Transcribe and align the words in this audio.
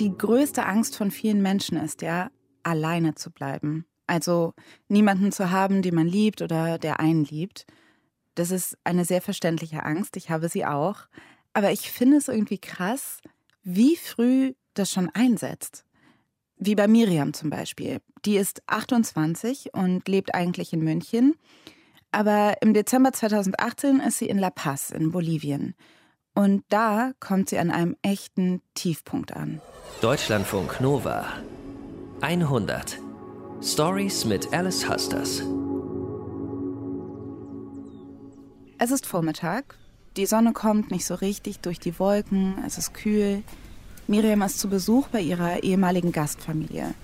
die 0.00 0.16
größte 0.16 0.64
Angst 0.64 0.96
von 0.96 1.10
vielen 1.10 1.42
Menschen 1.42 1.76
ist 1.76 2.02
ja, 2.02 2.30
alleine 2.62 3.14
zu 3.14 3.30
bleiben. 3.30 3.84
Also 4.06 4.54
niemanden 4.88 5.30
zu 5.30 5.50
haben, 5.50 5.82
den 5.82 5.94
man 5.94 6.08
liebt 6.08 6.42
oder 6.42 6.78
der 6.78 7.00
einen 7.00 7.24
liebt. 7.24 7.66
Das 8.34 8.50
ist 8.50 8.76
eine 8.82 9.04
sehr 9.04 9.20
verständliche 9.20 9.84
Angst. 9.84 10.16
Ich 10.16 10.30
habe 10.30 10.48
sie 10.48 10.64
auch. 10.64 11.06
Aber 11.52 11.70
ich 11.70 11.90
finde 11.90 12.16
es 12.16 12.28
irgendwie 12.28 12.58
krass, 12.58 13.20
wie 13.62 13.96
früh 13.96 14.54
das 14.74 14.90
schon 14.90 15.10
einsetzt. 15.10 15.84
Wie 16.56 16.74
bei 16.74 16.88
Miriam 16.88 17.34
zum 17.34 17.50
Beispiel. 17.50 18.00
Die 18.24 18.36
ist 18.36 18.62
28 18.66 19.74
und 19.74 20.08
lebt 20.08 20.34
eigentlich 20.34 20.72
in 20.72 20.80
München. 20.80 21.34
Aber 22.10 22.54
im 22.62 22.74
Dezember 22.74 23.12
2018 23.12 24.00
ist 24.00 24.18
sie 24.18 24.28
in 24.28 24.38
La 24.38 24.50
Paz 24.50 24.90
in 24.90 25.12
Bolivien. 25.12 25.74
Und 26.34 26.64
da 26.68 27.12
kommt 27.20 27.48
sie 27.48 27.58
an 27.58 27.70
einem 27.70 27.96
echten 28.02 28.62
Tiefpunkt 28.74 29.34
an. 29.34 29.60
Deutschlandfunk 30.00 30.80
Nova 30.80 31.26
100 32.20 32.98
Stories 33.62 34.24
mit 34.24 34.52
Alice 34.52 34.88
Husters. 34.88 35.42
Es 38.78 38.90
ist 38.90 39.06
Vormittag. 39.06 39.76
Die 40.16 40.26
Sonne 40.26 40.52
kommt 40.52 40.90
nicht 40.90 41.04
so 41.04 41.14
richtig 41.14 41.60
durch 41.60 41.78
die 41.78 41.98
Wolken. 41.98 42.54
Es 42.66 42.78
ist 42.78 42.94
kühl. 42.94 43.42
Miriam 44.06 44.42
ist 44.42 44.58
zu 44.58 44.68
Besuch 44.68 45.08
bei 45.08 45.20
ihrer 45.20 45.62
ehemaligen 45.62 46.12
Gastfamilie. 46.12 46.94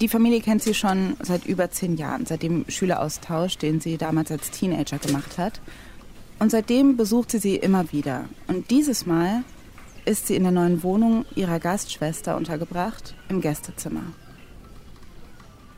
Die 0.00 0.08
Familie 0.08 0.40
kennt 0.40 0.62
sie 0.62 0.74
schon 0.74 1.16
seit 1.20 1.46
über 1.46 1.70
zehn 1.70 1.96
Jahren, 1.96 2.26
seit 2.26 2.42
dem 2.42 2.64
Schüleraustausch, 2.68 3.56
den 3.58 3.80
sie 3.80 3.98
damals 3.98 4.32
als 4.32 4.50
Teenager 4.50 4.98
gemacht 4.98 5.38
hat. 5.38 5.60
Und 6.42 6.50
seitdem 6.50 6.96
besucht 6.96 7.30
sie 7.30 7.38
sie 7.38 7.54
immer 7.54 7.92
wieder. 7.92 8.24
Und 8.48 8.72
dieses 8.72 9.06
Mal 9.06 9.44
ist 10.04 10.26
sie 10.26 10.34
in 10.34 10.42
der 10.42 10.50
neuen 10.50 10.82
Wohnung 10.82 11.24
ihrer 11.36 11.60
Gastschwester 11.60 12.36
untergebracht, 12.36 13.14
im 13.28 13.40
Gästezimmer. 13.40 14.02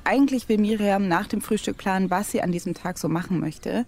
Eigentlich 0.05 0.48
will 0.48 0.56
Miriam 0.56 1.06
nach 1.06 1.27
dem 1.27 1.42
Frühstück 1.42 1.77
planen, 1.77 2.08
was 2.08 2.30
sie 2.30 2.41
an 2.41 2.50
diesem 2.50 2.72
Tag 2.72 2.97
so 2.97 3.11
machen 3.11 3.41
möchte. 3.41 3.84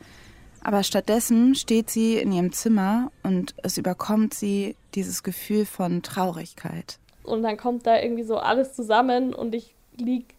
Aber 0.62 0.82
stattdessen 0.82 1.54
steht 1.54 1.88
sie 1.88 2.18
in 2.18 2.30
ihrem 2.30 2.52
Zimmer 2.52 3.10
und 3.22 3.54
es 3.62 3.78
überkommt 3.78 4.34
sie 4.34 4.76
dieses 4.94 5.22
Gefühl 5.22 5.64
von 5.64 6.02
Traurigkeit. 6.02 6.98
Und 7.22 7.42
dann 7.42 7.56
kommt 7.56 7.86
da 7.86 7.98
irgendwie 7.98 8.24
so 8.24 8.36
alles 8.36 8.74
zusammen 8.74 9.32
und 9.32 9.54
ich 9.54 9.74
lieg 9.96 10.34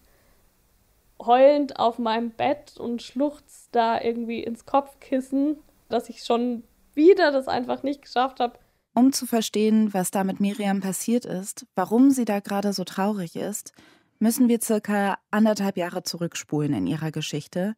heulend 1.19 1.79
auf 1.79 1.97
meinem 1.97 2.29
Bett 2.29 2.77
und 2.77 3.01
schluchz 3.01 3.69
da 3.71 3.99
irgendwie 3.99 4.43
ins 4.43 4.67
Kopfkissen, 4.67 5.57
dass 5.89 6.09
ich 6.09 6.23
schon 6.23 6.63
wieder 6.93 7.31
das 7.31 7.47
einfach 7.47 7.83
nicht 7.83 8.01
geschafft 8.01 8.39
habe. 8.39 8.59
Um 8.93 9.13
zu 9.13 9.25
verstehen, 9.25 9.93
was 9.93 10.09
da 10.11 10.23
mit 10.23 10.39
Miriam 10.39 10.81
passiert 10.81 11.25
ist, 11.25 11.67
warum 11.75 12.09
sie 12.09 12.25
da 12.25 12.39
gerade 12.39 12.73
so 12.73 12.83
traurig 12.83 13.35
ist, 13.35 13.73
müssen 14.19 14.49
wir 14.49 14.59
circa 14.61 15.19
anderthalb 15.29 15.77
Jahre 15.77 16.03
zurückspulen 16.03 16.73
in 16.73 16.87
ihrer 16.87 17.11
Geschichte, 17.11 17.75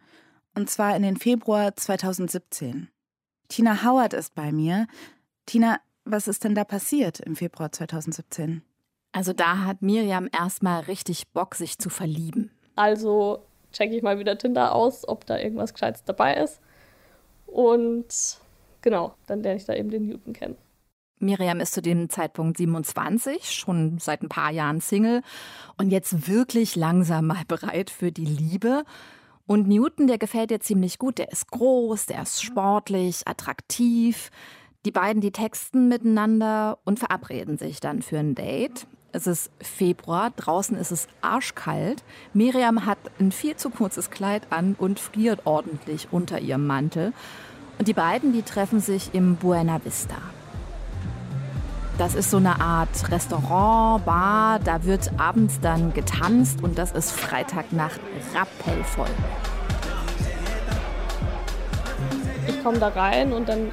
und 0.56 0.70
zwar 0.70 0.96
in 0.96 1.04
den 1.04 1.18
Februar 1.18 1.76
2017. 1.76 2.90
Tina 3.50 3.84
Howard 3.84 4.14
ist 4.14 4.36
bei 4.36 4.52
mir. 4.52 4.88
Tina, 5.46 5.80
was 6.06 6.28
ist 6.28 6.44
denn 6.44 6.56
da 6.56 6.64
passiert 6.64 7.20
im 7.20 7.36
Februar 7.36 7.72
2017? 7.72 8.62
Also 9.12 9.34
da 9.34 9.66
hat 9.66 9.82
Miriam 9.82 10.30
erstmal 10.32 10.82
richtig 10.82 11.30
Bock, 11.30 11.56
sich 11.56 11.80
zu 11.80 11.90
verlieben. 11.90 12.52
Also 12.76 13.46
checke 13.72 13.96
ich 13.96 14.04
mal 14.04 14.20
wieder 14.20 14.38
Tinder 14.38 14.74
aus, 14.74 15.08
ob 15.08 15.26
da 15.26 15.38
irgendwas 15.38 15.74
Gescheites 15.74 16.04
dabei 16.04 16.36
ist. 16.36 16.62
Und 17.52 18.40
genau, 18.82 19.14
dann 19.28 19.42
lerne 19.42 19.58
ich 19.58 19.66
da 19.66 19.74
eben 19.74 19.90
den 19.90 20.08
Newton 20.08 20.34
kennen. 20.34 20.58
Miriam 21.20 21.60
ist 21.60 21.74
zu 21.74 21.82
dem 21.82 22.10
Zeitpunkt 22.10 22.58
27, 22.58 23.52
schon 23.52 24.00
seit 24.00 24.24
ein 24.24 24.30
paar 24.30 24.52
Jahren 24.52 24.80
Single 24.80 25.22
und 25.78 25.90
jetzt 25.90 26.30
wirklich 26.30 26.78
langsam 26.78 27.28
mal 27.28 27.44
bereit 27.48 27.90
für 27.90 28.12
die 28.12 28.26
Liebe. 28.26 28.84
Und 29.46 29.68
Newton, 29.68 30.08
der 30.08 30.18
gefällt 30.18 30.52
ihr 30.52 30.62
ziemlich 30.62 30.98
gut. 30.98 31.18
Der 31.18 31.32
ist 31.32 31.52
groß, 31.52 32.06
der 32.06 32.22
ist 32.22 32.42
sportlich, 32.42 33.28
attraktiv. 33.28 34.32
Die 34.86 34.92
beiden, 34.92 35.22
die 35.22 35.32
texten 35.32 35.90
miteinander 35.90 36.80
und 36.86 37.00
verabreden 37.00 37.58
sich 37.58 37.80
dann 37.82 38.02
für 38.02 38.20
ein 38.20 38.36
Date. 38.36 38.88
Es 39.12 39.26
ist 39.26 39.50
Februar, 39.60 40.32
draußen 40.36 40.78
ist 40.78 40.92
es 40.92 41.08
arschkalt. 41.22 42.04
Miriam 42.36 42.86
hat 42.86 43.00
ein 43.20 43.32
viel 43.32 43.56
zu 43.56 43.72
kurzes 43.72 44.12
Kleid 44.12 44.44
an 44.52 44.76
und 44.78 45.00
friert 45.00 45.48
ordentlich 45.48 46.10
unter 46.12 46.40
ihrem 46.40 46.68
Mantel. 46.68 47.12
Und 47.80 47.88
die 47.88 47.94
beiden, 47.94 48.34
die 48.34 48.44
treffen 48.44 48.80
sich 48.82 49.10
im 49.14 49.36
Buena 49.38 49.84
Vista. 49.84 50.18
Das 51.98 52.14
ist 52.14 52.30
so 52.30 52.38
eine 52.38 52.62
Art 52.62 53.10
Restaurant, 53.10 54.06
Bar, 54.06 54.60
da 54.60 54.84
wird 54.84 55.10
abends 55.18 55.60
dann 55.60 55.92
getanzt 55.94 56.62
und 56.62 56.78
das 56.78 56.92
ist 56.92 57.12
Freitagnacht 57.12 58.00
rappellvoll. 58.36 59.10
Ich 62.48 62.64
komme 62.64 62.78
da 62.78 62.90
rein 62.90 63.34
und 63.34 63.50
dann 63.50 63.72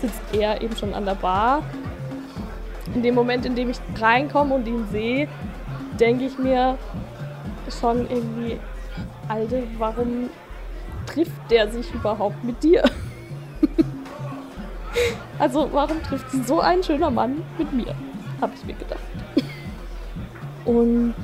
sitzt 0.00 0.22
er 0.32 0.62
eben 0.62 0.74
schon 0.74 0.94
an 0.94 1.04
der 1.04 1.16
Bar 1.16 1.62
in 2.94 3.02
dem 3.02 3.14
Moment, 3.14 3.46
in 3.46 3.54
dem 3.54 3.70
ich 3.70 3.78
reinkomme 3.98 4.54
und 4.54 4.66
ihn 4.66 4.86
sehe, 4.90 5.28
denke 5.98 6.24
ich 6.24 6.38
mir 6.38 6.78
schon 7.80 8.08
irgendwie, 8.10 8.58
Alter, 9.28 9.62
warum 9.78 10.30
trifft 11.06 11.50
der 11.50 11.70
sich 11.70 11.92
überhaupt 11.94 12.42
mit 12.44 12.62
dir? 12.62 12.82
also 15.38 15.68
warum 15.72 16.02
trifft 16.02 16.30
so 16.46 16.60
ein 16.60 16.82
schöner 16.82 17.10
Mann 17.10 17.42
mit 17.58 17.72
mir? 17.72 17.94
Habe 18.40 18.52
ich 18.54 18.64
mir 18.64 18.74
gedacht. 18.74 19.00
Und 20.64 21.14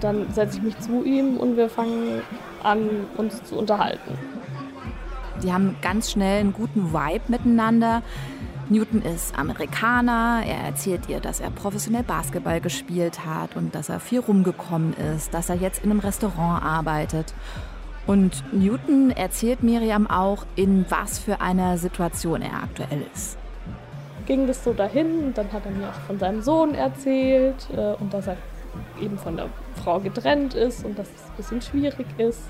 dann 0.00 0.32
setze 0.32 0.58
ich 0.58 0.62
mich 0.62 0.78
zu 0.78 1.04
ihm 1.04 1.36
und 1.36 1.56
wir 1.56 1.68
fangen 1.68 2.22
an, 2.62 2.88
uns 3.16 3.42
zu 3.44 3.56
unterhalten. 3.56 4.18
Die 5.42 5.52
haben 5.52 5.76
ganz 5.82 6.10
schnell 6.10 6.40
einen 6.40 6.52
guten 6.52 6.92
Vibe 6.92 7.24
miteinander. 7.28 8.02
Newton 8.72 9.02
ist 9.02 9.38
Amerikaner, 9.38 10.42
er 10.46 10.64
erzählt 10.64 11.08
ihr, 11.08 11.20
dass 11.20 11.40
er 11.40 11.50
professionell 11.50 12.02
Basketball 12.02 12.58
gespielt 12.58 13.26
hat 13.26 13.54
und 13.54 13.74
dass 13.74 13.90
er 13.90 14.00
viel 14.00 14.20
rumgekommen 14.20 14.94
ist, 15.14 15.34
dass 15.34 15.50
er 15.50 15.56
jetzt 15.56 15.84
in 15.84 15.90
einem 15.90 16.00
Restaurant 16.00 16.64
arbeitet. 16.64 17.34
Und 18.06 18.42
Newton 18.52 19.10
erzählt 19.10 19.62
Miriam 19.62 20.06
auch, 20.06 20.46
in 20.56 20.86
was 20.88 21.18
für 21.18 21.42
einer 21.42 21.76
Situation 21.76 22.40
er 22.40 22.62
aktuell 22.62 23.04
ist. 23.14 23.36
Ging 24.24 24.46
das 24.46 24.64
so 24.64 24.72
dahin 24.72 25.26
und 25.26 25.38
dann 25.38 25.52
hat 25.52 25.66
er 25.66 25.72
mir 25.72 25.88
auch 25.90 26.00
von 26.06 26.18
seinem 26.18 26.40
Sohn 26.40 26.74
erzählt 26.74 27.68
äh, 27.76 27.92
und 28.00 28.14
dass 28.14 28.26
er 28.26 28.36
eben 29.00 29.18
von 29.18 29.36
der 29.36 29.48
Frau 29.84 30.00
getrennt 30.00 30.54
ist 30.54 30.82
und 30.84 30.98
dass 30.98 31.08
es 31.08 31.24
ein 31.24 31.36
bisschen 31.36 31.60
schwierig 31.60 32.06
ist. 32.16 32.40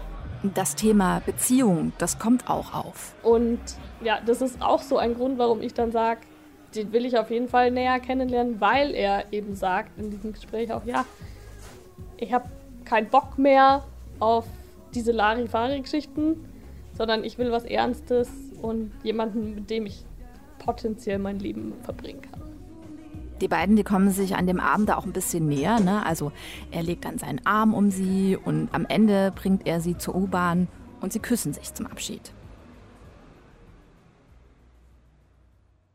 Das 0.43 0.75
Thema 0.75 1.23
Beziehung, 1.25 1.93
das 1.99 2.19
kommt 2.19 2.51
auch 2.51 2.75
auf. 2.75 3.15
Und 3.23 3.61
ja, 4.03 4.19
das 4.25 4.43
ist 4.43 4.61
auch 4.61 4.83
so 4.83 4.99
ein 4.99 5.15
Grund, 5.15 5.39
warum 5.39 5.63
ich 5.63 5.73
dann 5.73 5.93
sage, 5.93 6.21
den 6.75 6.93
will 6.93 7.05
ich 7.05 7.17
auf 7.17 7.31
jeden 7.31 7.49
Fall 7.49 7.71
näher 7.71 8.01
kennenlernen, 8.01 8.61
weil 8.61 8.95
er 8.95 9.33
eben 9.33 9.55
sagt 9.55 9.99
in 9.99 10.11
diesem 10.11 10.33
Gespräch 10.33 10.73
auch, 10.73 10.85
ja, 10.85 11.05
ich 12.17 12.33
habe 12.33 12.49
keinen 12.85 13.09
Bock 13.09 13.39
mehr 13.39 13.85
auf 14.19 14.45
diese 14.95 15.13
Larifari-Geschichten, 15.13 16.45
sondern 16.97 17.25
ich 17.25 17.39
will 17.39 17.53
was 17.53 17.65
Ernstes 17.65 18.29
und 18.61 18.93
jemanden, 19.03 19.55
mit 19.55 19.71
dem 19.71 19.87
ich 19.87 20.05
potenziell 20.59 21.19
mein 21.19 21.39
Leben 21.39 21.75
verbringen 21.83 22.23
kann. 22.23 22.52
Die 23.43 23.49
beiden, 23.49 23.75
die 23.75 23.83
kommen 23.83 24.13
sich 24.13 24.37
an 24.37 24.47
dem 24.47 24.61
Abend 24.61 24.89
da 24.89 24.97
auch 24.97 25.05
ein 25.05 25.13
bisschen 25.13 25.49
näher. 25.49 25.81
Ne? 25.81 26.07
Also 26.07 26.31
er 26.71 26.85
legt 26.85 27.05
dann 27.05 27.19
seinen 27.19 27.45
Arm 27.45 27.75
um 27.75 27.91
sie 27.91 28.39
und 28.43 28.73
am 28.73 28.87
Ende 28.87 29.33
bringt 29.35 29.67
er 29.67 29.81
sie 29.81 29.99
zur 29.99 30.15
U-Bahn 30.15 30.69
und 31.01 31.13
sie 31.13 31.19
küssen 31.19 31.53
sich 31.53 31.75
zum 31.75 31.87
Abschied. 31.87 32.33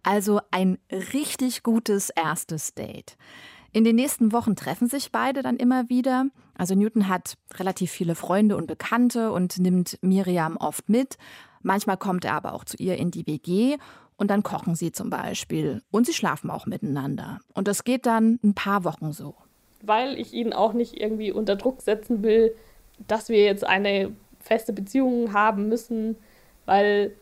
Also 0.04 0.42
ein 0.52 0.78
richtig 0.92 1.64
gutes 1.64 2.10
erstes 2.10 2.74
Date. 2.74 3.16
In 3.72 3.86
den 3.86 3.96
nächsten 3.96 4.34
Wochen 4.34 4.58
treffen 4.58 4.90
sich 4.90 5.14
beide 5.14 5.42
dann 5.42 5.56
immer 5.56 5.88
wieder. 5.88 6.26
Also 6.58 6.76
Newton 6.76 7.08
hat 7.08 7.38
relativ 7.54 7.92
viele 7.92 8.16
Freunde 8.16 8.58
und 8.58 8.68
Bekannte 8.68 9.32
und 9.32 9.58
nimmt 9.58 9.98
Miriam 10.02 10.58
oft 10.58 10.90
mit. 10.90 11.18
Manchmal 11.62 11.98
kommt 11.98 12.26
er 12.26 12.34
aber 12.34 12.54
auch 12.54 12.66
zu 12.66 12.76
ihr 12.78 12.98
in 12.98 13.10
die 13.10 13.26
WG 13.26 13.78
und 14.18 14.30
dann 14.32 14.44
kochen 14.44 14.76
sie 14.76 14.92
zum 14.92 15.10
Beispiel. 15.10 15.82
Und 15.92 16.06
sie 16.06 16.14
schlafen 16.14 16.50
auch 16.50 16.66
miteinander. 16.66 17.40
Und 17.54 17.68
das 17.68 17.84
geht 17.84 18.06
dann 18.06 18.40
ein 18.44 18.56
paar 18.56 18.84
Wochen 18.84 19.14
so. 19.14 19.36
Weil 19.82 20.20
ich 20.20 20.34
ihn 20.34 20.54
auch 20.54 20.74
nicht 20.74 21.00
irgendwie 21.00 21.32
unter 21.32 21.56
Druck 21.56 21.82
setzen 21.82 22.24
will, 22.24 22.54
dass 23.08 23.30
wir 23.30 23.44
jetzt 23.44 23.64
eine 23.64 24.12
feste 24.40 24.74
Beziehung 24.74 25.34
haben 25.34 25.70
müssen. 25.70 26.18
Weil 26.66 27.14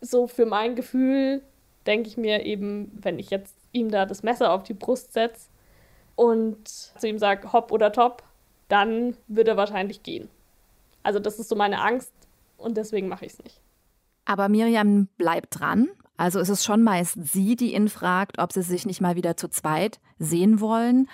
so 0.00 0.28
für 0.28 0.46
mein 0.46 0.76
Gefühl 0.76 1.42
denke 1.86 2.08
ich 2.08 2.16
mir 2.16 2.46
eben, 2.46 2.90
wenn 3.02 3.18
ich 3.18 3.30
jetzt 3.30 3.56
ihm 3.72 3.90
da 3.90 4.06
das 4.06 4.22
Messer 4.22 4.52
auf 4.52 4.62
die 4.62 4.74
Brust 4.74 5.12
setze 5.12 5.48
und 6.14 6.68
zu 6.68 7.08
ihm 7.08 7.18
sage, 7.18 7.52
hopp 7.52 7.72
oder 7.72 7.90
top, 7.90 8.22
dann 8.68 9.16
wird 9.26 9.48
er 9.48 9.56
wahrscheinlich 9.56 10.04
gehen. 10.04 10.28
Also 11.02 11.18
das 11.18 11.40
ist 11.40 11.48
so 11.48 11.56
meine 11.56 11.82
Angst 11.82 12.12
und 12.56 12.76
deswegen 12.76 13.08
mache 13.08 13.26
ich 13.26 13.32
es 13.32 13.42
nicht. 13.42 13.60
Aber 14.24 14.48
Miriam 14.48 15.08
bleibt 15.18 15.60
dran 15.60 15.88
also 16.16 16.38
ist 16.38 16.48
es 16.48 16.64
schon 16.64 16.82
meist 16.82 17.18
sie, 17.20 17.56
die 17.56 17.74
ihn 17.74 17.88
fragt, 17.88 18.38
ob 18.38 18.52
sie 18.52 18.62
sich 18.62 18.86
nicht 18.86 19.00
mal 19.00 19.16
wieder 19.16 19.36
zu 19.36 19.48
zweit 19.48 20.00
sehen 20.18 20.60
wollen. 20.60 21.08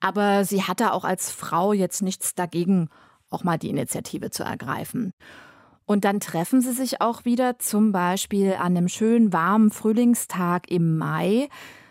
Aber 0.00 0.44
sie 0.44 0.62
hatte 0.62 0.92
auch 0.92 1.04
als 1.04 1.30
Frau 1.30 1.72
jetzt 1.72 2.02
nichts 2.02 2.34
dagegen, 2.34 2.88
auch 3.30 3.42
mal 3.42 3.58
die 3.58 3.70
Initiative 3.70 4.30
zu 4.30 4.44
ergreifen. 4.44 5.12
Und 5.86 6.04
dann 6.04 6.20
treffen 6.20 6.60
sie 6.60 6.72
sich 6.72 7.00
auch 7.00 7.24
wieder, 7.24 7.58
zum 7.58 7.92
Beispiel 7.92 8.54
an 8.54 8.76
einem 8.76 8.88
schönen 8.88 9.32
warmen 9.32 9.70
Frühlingstag 9.70 10.70
im 10.70 10.96
Mai. 10.96 11.48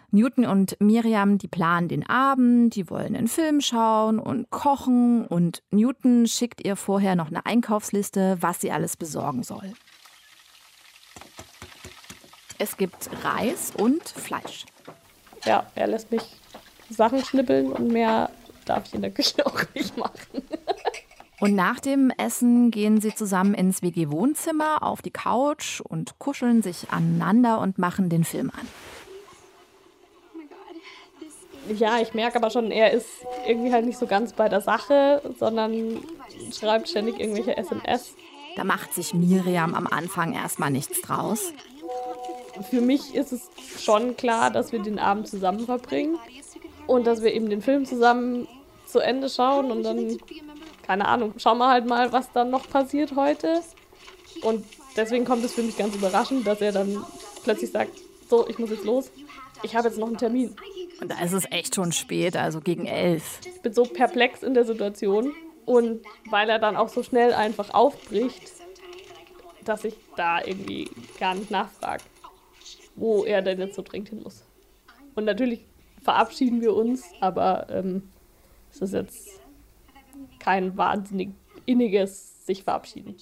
Newton 0.10 0.46
und 0.46 0.80
Miriam, 0.80 1.40
die 1.40 1.48
planen 1.48 1.88
den 1.88 2.08
Abend, 2.08 2.76
die 2.76 2.90
wollen 2.90 3.16
einen 3.16 3.28
Film 3.28 3.62
schauen 3.62 4.20
und 4.20 4.50
kochen 4.52 5.26
und 5.26 5.64
Newton 5.72 6.28
schickt 6.28 6.64
ihr 6.64 6.76
vorher 6.76 7.16
noch 7.16 7.30
eine 7.30 7.46
Einkaufsliste, 7.48 8.38
was 8.40 8.62
sie 8.62 8.72
alles 8.72 8.96
besorgen 8.96 9.42
soll. 9.42 9.74
Es 12.58 12.78
gibt 12.78 13.10
Reis 13.24 13.72
und 13.76 14.08
Fleisch. 14.08 14.66
Ja, 15.46 15.66
er 15.76 15.88
lässt 15.88 16.12
mich 16.12 16.24
Sachen 16.90 17.24
schnippeln 17.24 17.72
und 17.72 17.88
mehr 17.90 18.30
darf 18.66 18.86
ich 18.88 18.94
in 18.94 19.02
der 19.02 19.12
Küche 19.12 19.46
auch 19.46 19.62
nicht 19.74 19.98
machen. 19.98 20.44
Und 21.40 21.56
nach 21.56 21.80
dem 21.80 22.10
Essen 22.18 22.72
gehen 22.72 23.02
sie 23.02 23.14
zusammen 23.14 23.54
ins 23.54 23.82
WG-Wohnzimmer 23.82 24.82
auf 24.82 25.02
die 25.02 25.12
Couch 25.12 25.82
und 25.82 26.18
kuscheln 26.20 26.62
sich 26.62 26.90
aneinander 26.90 27.60
und 27.60 27.78
machen 27.78 28.10
den 28.10 28.24
Film 28.24 28.50
an. 28.52 28.68
Ja, 31.78 32.00
ich 32.00 32.14
merke 32.14 32.38
aber 32.38 32.50
schon, 32.50 32.72
er 32.72 32.92
ist 32.92 33.10
irgendwie 33.48 33.72
halt 33.72 33.86
nicht 33.86 33.98
so 33.98 34.06
ganz 34.06 34.34
bei 34.34 34.48
der 34.50 34.62
Sache, 34.62 35.22
sondern 35.40 35.98
schreibt 36.58 36.90
ständig 36.90 37.20
irgendwelche 37.20 37.58
SMS. 37.58 38.16
Da 38.56 38.64
macht 38.64 38.94
sich 38.94 39.14
Miriam 39.14 39.74
am 39.74 39.88
Anfang 39.88 40.34
erstmal 40.34 40.72
nichts 40.72 41.02
draus. 41.02 41.52
Für 42.70 42.82
mich 42.82 43.16
ist 43.16 43.32
es 43.32 43.50
schon 43.80 44.16
klar, 44.16 44.52
dass 44.52 44.72
wir 44.72 44.80
den 44.80 45.00
Abend 45.00 45.28
zusammen 45.28 45.66
verbringen 45.66 46.18
und 46.88 47.08
dass 47.08 47.22
wir 47.22 47.34
eben 47.34 47.50
den 47.50 47.62
Film 47.62 47.86
zusammen 47.86 48.48
zu 48.86 49.00
Ende 49.00 49.30
schauen 49.30 49.72
und 49.72 49.84
dann, 49.84 50.18
keine 50.84 51.08
Ahnung, 51.08 51.34
schauen 51.38 51.58
wir 51.58 51.70
halt 51.70 51.88
mal, 51.88 52.12
was 52.12 52.32
dann 52.32 52.50
noch 52.52 52.70
passiert 52.70 53.16
heute. 53.16 53.62
Und 54.44 54.66
deswegen 54.96 55.26
kommt 55.26 55.44
es 55.44 55.54
für 55.54 55.64
mich 55.64 55.78
ganz 55.78 55.96
überraschend, 55.96 56.46
dass 56.46 56.62
er 56.62 56.72
dann 56.72 57.04
plötzlich 57.44 57.72
sagt, 57.72 57.92
so, 58.30 58.48
ich 58.48 58.60
muss 58.60 58.70
jetzt 58.70 58.84
los, 58.84 59.12
ich 59.64 59.76
habe 59.76 59.88
jetzt 59.88 59.98
noch 59.98 60.08
einen 60.08 60.18
Termin. 60.18 60.56
Und 61.02 61.12
da 61.12 61.20
ist 61.22 61.34
es 61.34 61.46
echt 61.52 61.76
schon 61.76 61.92
spät, 61.92 62.36
also 62.36 62.62
gegen 62.62 62.86
elf. 62.86 63.40
Ich 63.46 63.62
bin 63.62 63.74
so 63.74 63.84
perplex 63.84 64.44
in 64.44 64.54
der 64.54 64.66
Situation 64.66 65.34
und 65.66 66.02
weil 66.30 66.50
er 66.50 66.60
dann 66.60 66.78
auch 66.78 66.90
so 66.90 67.04
schnell 67.04 67.34
einfach 67.34 67.74
aufbricht, 67.74 68.52
dass 69.66 69.86
ich 69.86 69.96
da 70.16 70.44
irgendwie 70.44 70.90
gar 71.20 71.36
nicht 71.36 71.50
nachfrage, 71.50 72.04
wo 72.96 73.24
er 73.24 73.42
denn 73.42 73.60
jetzt 73.60 73.76
so 73.76 73.82
dringend 73.82 74.10
hin 74.10 74.24
muss. 74.24 74.44
Und 75.16 75.26
natürlich 75.26 75.66
verabschieden 76.02 76.62
wir 76.62 76.76
uns, 76.76 77.04
aber 77.20 77.68
ähm, 77.70 78.04
es 78.72 78.82
ist 78.82 78.94
jetzt 78.94 79.42
kein 80.40 80.76
wahnsinnig 80.78 81.32
inniges 81.66 82.46
sich 82.46 82.64
verabschieden. 82.64 83.16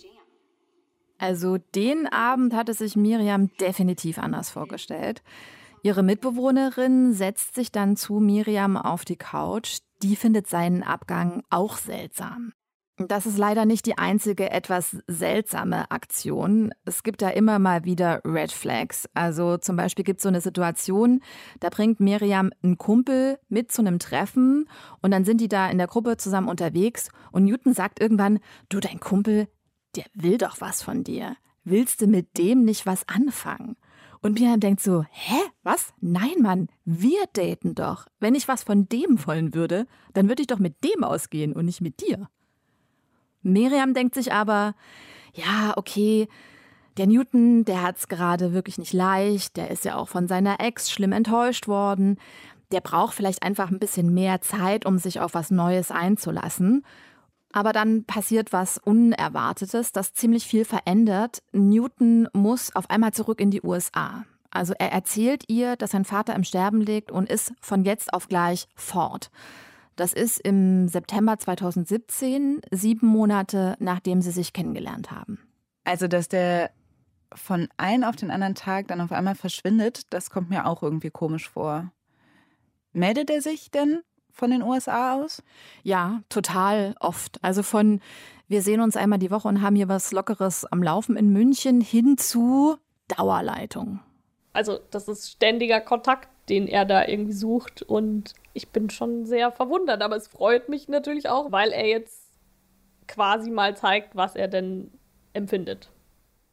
Also 1.18 1.58
den 1.76 2.08
Abend 2.08 2.56
hatte 2.56 2.74
sich 2.74 2.96
Miriam 2.96 3.52
definitiv 3.58 4.18
anders 4.18 4.50
vorgestellt. 4.50 5.22
Ihre 5.84 6.04
Mitbewohnerin 6.04 7.14
setzt 7.14 7.56
sich 7.56 7.72
dann 7.72 7.96
zu 7.96 8.20
Miriam 8.20 8.78
auf 8.78 9.06
die 9.06 9.16
Couch. 9.16 9.80
Die 10.02 10.16
findet 10.16 10.48
seinen 10.48 10.82
Abgang 10.82 11.44
auch 11.50 11.78
seltsam. 11.78 12.54
Das 13.08 13.26
ist 13.26 13.38
leider 13.38 13.66
nicht 13.66 13.86
die 13.86 13.98
einzige 13.98 14.52
etwas 14.52 14.98
seltsame 15.08 15.90
Aktion. 15.92 16.74
Es 16.86 17.04
gibt 17.04 17.22
da 17.22 17.30
immer 17.30 17.60
mal 17.60 17.86
wieder 17.86 18.22
Red 18.26 18.52
Flags. 18.52 19.08
Also 19.14 19.58
zum 19.58 19.76
Beispiel 19.76 20.04
gibt 20.04 20.20
es 20.20 20.24
so 20.24 20.30
eine 20.30 20.42
Situation, 20.42 21.22
da 21.60 21.70
bringt 21.70 22.00
Miriam 22.00 22.52
einen 22.64 22.78
Kumpel 22.78 23.40
mit 23.50 23.72
zu 23.72 23.82
einem 23.82 24.00
Treffen 24.00 24.68
und 25.02 25.12
dann 25.12 25.26
sind 25.26 25.42
die 25.42 25.48
da 25.48 25.70
in 25.70 25.78
der 25.78 25.88
Gruppe 25.88 26.18
zusammen 26.18 26.50
unterwegs 26.50 27.10
und 27.32 27.46
Newton 27.46 27.74
sagt 27.74 28.02
irgendwann, 28.02 28.40
du 28.70 28.80
dein 28.80 29.00
Kumpel, 29.00 29.48
der 29.96 30.06
will 30.14 30.38
doch 30.38 30.62
was 30.62 30.82
von 30.82 31.04
dir. 31.04 31.36
Willst 31.64 32.02
du 32.02 32.08
mit 32.08 32.38
dem 32.38 32.64
nicht 32.64 32.86
was 32.86 33.08
anfangen? 33.08 33.76
Und 34.22 34.40
Miriam 34.40 34.60
denkt 34.60 34.82
so, 34.82 35.04
hä, 35.10 35.40
was? 35.64 35.94
Nein, 36.00 36.42
Mann, 36.42 36.68
wir 36.86 37.26
daten 37.34 37.74
doch. 37.74 38.06
Wenn 38.20 38.36
ich 38.36 38.48
was 38.48 38.64
von 38.64 38.88
dem 38.88 39.26
wollen 39.26 39.54
würde, 39.54 39.88
dann 40.14 40.28
würde 40.28 40.42
ich 40.42 40.48
doch 40.48 40.60
mit 40.60 40.84
dem 40.84 41.04
ausgehen 41.04 41.54
und 41.54 41.66
nicht 41.66 41.82
mit 41.82 42.02
dir. 42.02 42.30
Miriam 43.44 43.94
denkt 43.94 44.16
sich 44.16 44.34
aber, 44.34 44.76
ja, 45.34 45.74
okay, 45.76 46.28
der 46.98 47.08
Newton, 47.08 47.64
der 47.66 47.82
hat 47.82 47.98
es 47.98 48.08
gerade 48.08 48.54
wirklich 48.54 48.78
nicht 48.78 48.94
leicht, 48.94 49.56
der 49.58 49.72
ist 49.72 49.86
ja 49.86 49.96
auch 49.96 50.10
von 50.10 50.28
seiner 50.28 50.60
Ex 50.60 50.92
schlimm 50.92 51.14
enttäuscht 51.14 51.68
worden. 51.68 52.18
Der 52.72 52.82
braucht 52.82 53.14
vielleicht 53.14 53.44
einfach 53.44 53.72
ein 53.72 53.80
bisschen 53.80 54.14
mehr 54.14 54.42
Zeit, 54.42 54.86
um 54.86 54.98
sich 54.98 55.20
auf 55.20 55.34
was 55.34 55.52
Neues 55.52 55.92
einzulassen. 55.92 56.86
Aber 57.54 57.74
dann 57.74 58.06
passiert 58.06 58.54
was 58.54 58.78
Unerwartetes, 58.78 59.92
das 59.92 60.14
ziemlich 60.14 60.46
viel 60.46 60.64
verändert. 60.64 61.42
Newton 61.52 62.30
muss 62.34 62.76
auf 62.76 62.90
einmal 62.90 63.14
zurück 63.14 63.42
in 63.42 63.52
die 63.52 63.62
USA. 63.62 64.26
Also 64.52 64.74
er 64.78 64.92
erzählt 64.92 65.46
ihr, 65.48 65.76
dass 65.76 65.92
sein 65.92 66.06
Vater 66.06 66.36
im 66.36 66.44
Sterben 66.44 66.82
liegt 66.82 67.12
und 67.12 67.30
ist 67.30 67.54
von 67.62 67.84
jetzt 67.84 68.14
auf 68.14 68.28
gleich 68.28 68.68
fort. 68.76 69.32
Das 69.96 70.14
ist 70.14 70.40
im 70.40 70.88
September 70.88 71.38
2017, 71.38 72.62
sieben 72.72 73.08
Monate 73.08 73.76
nachdem 73.80 74.22
sie 74.22 74.32
sich 74.32 74.54
kennengelernt 74.54 75.12
haben. 75.12 75.40
Also, 75.84 76.08
dass 76.08 76.28
der 76.28 76.72
von 77.34 77.68
einem 77.78 78.04
auf 78.04 78.16
den 78.16 78.32
anderen 78.32 78.56
Tag 78.56 78.88
dann 78.88 79.02
auf 79.02 79.12
einmal 79.12 79.36
verschwindet, 79.36 80.14
das 80.14 80.30
kommt 80.30 80.50
mir 80.50 80.66
auch 80.66 80.84
irgendwie 80.84 81.12
komisch 81.12 81.50
vor. 81.50 81.92
Meldet 82.94 83.30
er 83.30 83.42
sich 83.42 83.72
denn 83.72 84.02
von 84.32 84.52
den 84.52 84.64
USA 84.64 85.16
aus? 85.16 85.42
Ja, 85.84 86.22
total 86.30 86.96
oft. 87.00 87.42
Also 87.44 87.64
von 87.64 88.02
wir 88.48 88.62
sehen 88.62 88.82
uns 88.82 88.98
einmal 88.98 89.20
die 89.20 89.32
Woche 89.32 89.48
und 89.48 89.62
haben 89.62 89.78
hier 89.78 89.88
was 89.88 90.12
Lockeres 90.12 90.66
am 90.66 90.84
Laufen 90.84 91.16
in 91.16 91.32
München 91.32 91.80
hin 91.80 92.18
zu 92.18 92.76
Dauerleitung. 93.08 94.02
Also 94.54 94.80
das 94.92 95.08
ist 95.08 95.32
ständiger 95.32 95.82
Kontakt, 95.82 96.30
den 96.50 96.68
er 96.68 96.86
da 96.86 97.08
irgendwie 97.08 97.34
sucht 97.34 97.82
und 97.82 98.34
ich 98.54 98.70
bin 98.70 98.90
schon 98.90 99.26
sehr 99.26 99.52
verwundert, 99.52 100.02
aber 100.02 100.18
es 100.18 100.28
freut 100.28 100.68
mich 100.68 100.88
natürlich 100.90 101.30
auch, 101.30 101.52
weil 101.52 101.72
er 101.72 101.88
jetzt 101.88 102.28
quasi 103.08 103.50
mal 103.50 103.76
zeigt, 103.78 104.16
was 104.16 104.36
er 104.36 104.48
denn 104.48 104.92
empfindet. 105.34 105.90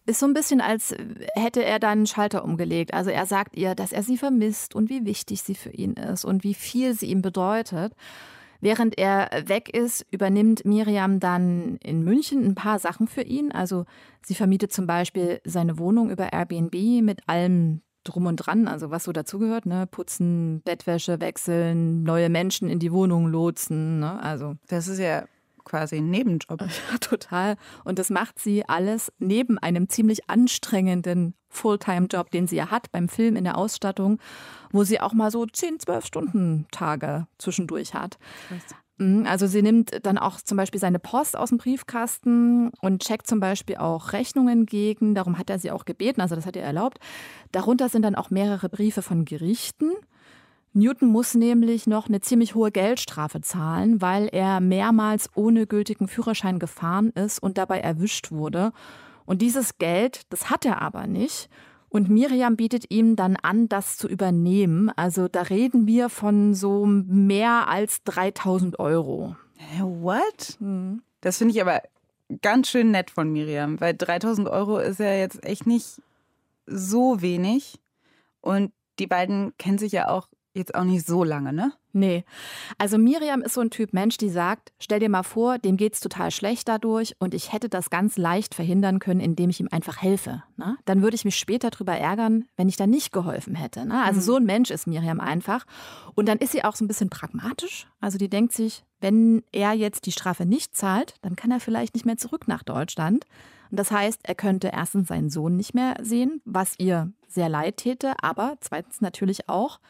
Ist 0.07 0.21
so 0.21 0.27
ein 0.27 0.35
bisschen, 0.35 0.61
als 0.61 0.95
hätte 1.35 1.65
er 1.65 1.79
dann 1.79 1.99
einen 1.99 2.07
Schalter 2.07 2.43
umgelegt. 2.43 2.95
Also 2.95 3.11
er 3.11 3.27
sagt 3.27 3.57
ihr, 3.57 3.75
dass 3.75 3.93
er 3.93 4.03
sie 4.03 4.17
vermisst 4.17 4.75
und 4.75 4.89
wie 4.89 5.05
wichtig 5.05 5.43
sie 5.43 5.55
für 5.55 5.71
ihn 5.71 5.95
ist 5.95 6.25
und 6.25 6.45
wie 6.45 6.55
viel 6.55 6.95
sie 6.95 7.07
ihm 7.07 7.21
bedeutet. 7.21 7.93
Während 8.61 8.99
er 8.99 9.29
weg 9.47 9.69
ist, 9.69 10.07
übernimmt 10.11 10.65
Miriam 10.65 11.21
dann 11.21 11.77
in 11.83 12.03
München 12.03 12.45
ein 12.45 12.55
paar 12.55 12.79
Sachen 12.79 13.07
für 13.07 13.23
ihn. 13.23 13.53
Also 13.53 13.85
sie 14.23 14.35
vermietet 14.35 14.73
zum 14.73 14.87
Beispiel 14.87 15.41
seine 15.45 15.79
Wohnung 15.79 16.11
über 16.11 16.33
Airbnb 16.33 16.75
mit 17.03 17.29
allem 17.29 17.83
drum 18.09 18.27
und 18.27 18.37
dran, 18.37 18.69
also 18.69 18.91
was 18.91 19.05
so 19.05 19.13
dazugehört, 19.13 19.67
ne? 19.67 19.87
Putzen, 19.87 20.63
Bettwäsche 20.65 21.21
wechseln, 21.21 22.03
neue 22.03 22.29
Menschen 22.29 22.69
in 22.69 22.79
die 22.79 22.93
Wohnung 22.93 23.29
lotsen, 23.29 24.01
ne? 24.01 24.21
Also. 24.23 24.57
Das 24.69 24.89
ist 24.89 24.99
ja 24.99 25.25
quasi 25.65 25.97
ein 25.97 26.11
Nebenjob. 26.11 26.61
Ja, 26.91 26.99
total. 27.01 27.57
Und 27.85 27.99
das 27.99 28.11
macht 28.11 28.39
sie 28.39 28.69
alles 28.69 29.13
neben 29.19 29.59
einem 29.59 29.89
ziemlich 29.89 30.29
anstrengenden 30.29 31.35
Fulltime-Job, 31.51 32.31
den 32.31 32.47
sie 32.47 32.57
ja 32.57 32.71
hat 32.71 32.91
beim 32.93 33.09
Film 33.09 33.37
in 33.37 33.45
der 33.45 33.57
Ausstattung, 33.57 34.19
wo 34.73 34.85
sie 34.85 35.01
auch 35.01 35.13
mal 35.13 35.31
so 35.31 35.47
10, 35.47 35.81
12 35.81 36.07
Stunden 36.07 36.67
Tage 36.71 37.27
zwischendurch 37.39 37.95
hat. 37.95 38.19
Mhm, 38.51 38.61
also 38.99 39.47
sie 39.47 39.63
nimmt 39.63 40.05
dann 40.05 40.19
auch 40.19 40.41
zum 40.41 40.57
Beispiel 40.57 40.81
seine 40.81 40.99
Post 40.99 41.37
aus 41.37 41.51
dem 41.51 41.59
Briefkasten 41.59 42.71
und 42.81 43.03
checkt 43.03 43.27
zum 43.27 43.39
Beispiel 43.39 43.77
auch 43.77 44.13
Rechnungen 44.13 44.67
gegen. 44.67 45.15
Darum 45.15 45.39
hat 45.39 45.51
er 45.51 45.59
sie 45.59 45.71
auch 45.71 45.85
gebeten, 45.85 46.21
also 46.21 46.35
das 46.35 46.47
hat 46.47 46.57
er 46.57 46.65
erlaubt. 46.65 46.99
Darunter 47.53 47.89
sind 47.89 48.03
dann 48.03 48.17
auch 48.17 48.31
mehrere 48.31 48.69
Briefe 48.69 49.03
von 49.03 49.25
Gerichten. 49.25 49.93
Newton 50.73 51.09
muss 51.09 51.35
nämlich 51.35 51.87
noch 51.87 52.09
eine 52.09 52.21
ziemlich 52.21 52.55
hohe 52.55 52.71
Geldstrafe 52.71 53.41
zahlen, 53.41 54.03
weil 54.03 54.29
er 54.33 54.61
mehrmals 54.61 55.31
ohne 55.35 55.67
gültigen 55.67 56.09
Führerschein 56.09 56.59
gefahren 56.59 57.11
ist 57.11 57.43
und 57.43 57.59
dabei 57.59 57.81
erwischt 57.81 58.31
wurde. 58.31 58.73
Und 59.25 59.43
dieses 59.43 59.79
Geld, 59.79 60.23
das 60.31 60.51
hat 60.51 60.65
er 60.65 60.83
aber 60.83 61.07
nicht. 61.07 61.49
Und 61.91 62.11
Miriam 62.11 62.57
bietet 62.57 62.91
ihm 62.91 63.17
dann 63.17 63.37
an, 63.37 63.69
das 63.69 63.97
zu 63.97 64.09
übernehmen. 64.09 64.91
Also 64.97 65.29
da 65.29 65.43
reden 65.43 65.87
wir 65.87 66.09
von 66.09 66.55
so 66.55 66.85
mehr 66.87 67.69
als 67.69 68.03
3000 68.05 68.79
Euro. 68.79 69.37
What? 69.81 70.57
Hm. 70.59 71.03
Das 71.21 71.39
finde 71.39 71.55
ich 71.55 71.61
aber 71.61 71.83
ganz 72.43 72.69
schön 72.69 72.91
nett 72.91 73.11
von 73.11 73.33
Miriam, 73.33 73.81
weil 73.81 73.95
3000 73.97 74.49
Euro 74.49 74.79
ist 74.79 75.01
ja 75.01 75.15
jetzt 75.15 75.45
echt 75.45 75.67
nicht 75.67 76.03
so 76.67 77.23
wenig. 77.23 77.81
Und 78.41 78.73
die 78.99 79.07
beiden 79.07 79.57
kennen 79.59 79.79
sich 79.79 79.93
ja 79.93 80.09
auch 80.09 80.29
jetzt 80.59 80.75
auch 80.75 80.85
nicht 80.85 81.07
so 81.07 81.25
lange, 81.25 81.53
ne? 81.53 81.73
Nee. 81.93 82.25
Also 82.77 82.99
Miriam 82.99 83.41
ist 83.41 83.55
so 83.55 83.61
ein 83.61 83.71
Typ 83.71 83.93
Mensch, 83.93 84.19
die 84.19 84.29
sagt, 84.29 84.73
stell 84.79 85.01
dir 85.01 85.09
mal 85.09 85.23
vor, 85.23 85.59
dem 85.59 85.77
geht's 85.77 86.01
total 86.01 86.31
schlecht 86.31 86.69
dadurch 86.69 87.17
und 87.19 87.35
ich 87.35 87.53
hätte 87.53 87.69
das 87.69 87.91
ganz 87.91 88.17
leicht 88.17 88.55
verhindern 88.55 88.99
können, 88.99 89.21
indem 89.21 89.51
ich 89.51 89.61
ihm 89.61 89.69
einfach 89.71 90.03
helfe. 90.03 90.43
Ne? 90.57 90.77
Dann 90.85 91.03
würde 91.03 91.15
ich 91.15 91.25
mich 91.25 91.37
später 91.37 91.71
darüber 91.71 91.95
ärgern, 91.95 92.45
wenn 92.57 92.69
ich 92.69 92.77
da 92.77 92.87
nicht 92.87 93.13
geholfen 93.13 93.55
hätte. 93.55 93.87
Ne? 93.87 94.03
Also 94.03 94.21
mhm. 94.21 94.25
so 94.25 94.37
ein 94.37 94.45
Mensch 94.45 94.71
ist 94.71 94.87
Miriam 94.87 95.21
einfach. 95.21 95.65
Und 96.15 96.29
dann 96.29 96.39
ist 96.39 96.53
sie 96.53 96.63
auch 96.63 96.77
so 96.77 96.85
ein 96.85 96.89
bisschen 96.89 97.11
pragmatisch. 97.11 97.87
Also 98.01 98.19
die 98.19 98.29
denkt 98.29 98.53
sich, 98.53 98.85
wenn 99.01 99.43
er 99.53 99.73
jetzt 99.73 100.07
die 100.07 100.13
Strafe 100.13 100.45
nicht 100.45 100.77
zahlt, 100.77 101.15
dann 101.23 101.37
kann 101.37 101.51
er 101.51 101.61
vielleicht 101.61 101.95
nicht 101.95 102.07
mehr 102.07 102.17
zurück 102.17 102.49
nach 102.49 102.63
Deutschland. 102.63 103.25
Und 103.71 103.79
das 103.79 103.91
heißt, 103.91 104.21
er 104.23 104.35
könnte 104.35 104.71
erstens 104.73 105.09
seinen 105.09 105.31
Sohn 105.31 105.57
nicht 105.57 105.75
mehr 105.75 105.97
sehen, 106.03 106.41
was 106.45 106.75
ihr 106.79 107.13
sehr 107.29 107.49
leid 107.49 107.77
täte, 107.77 108.15
aber 108.23 108.57
zweitens 108.61 109.01
natürlich 109.01 109.49
auch, 109.49 109.81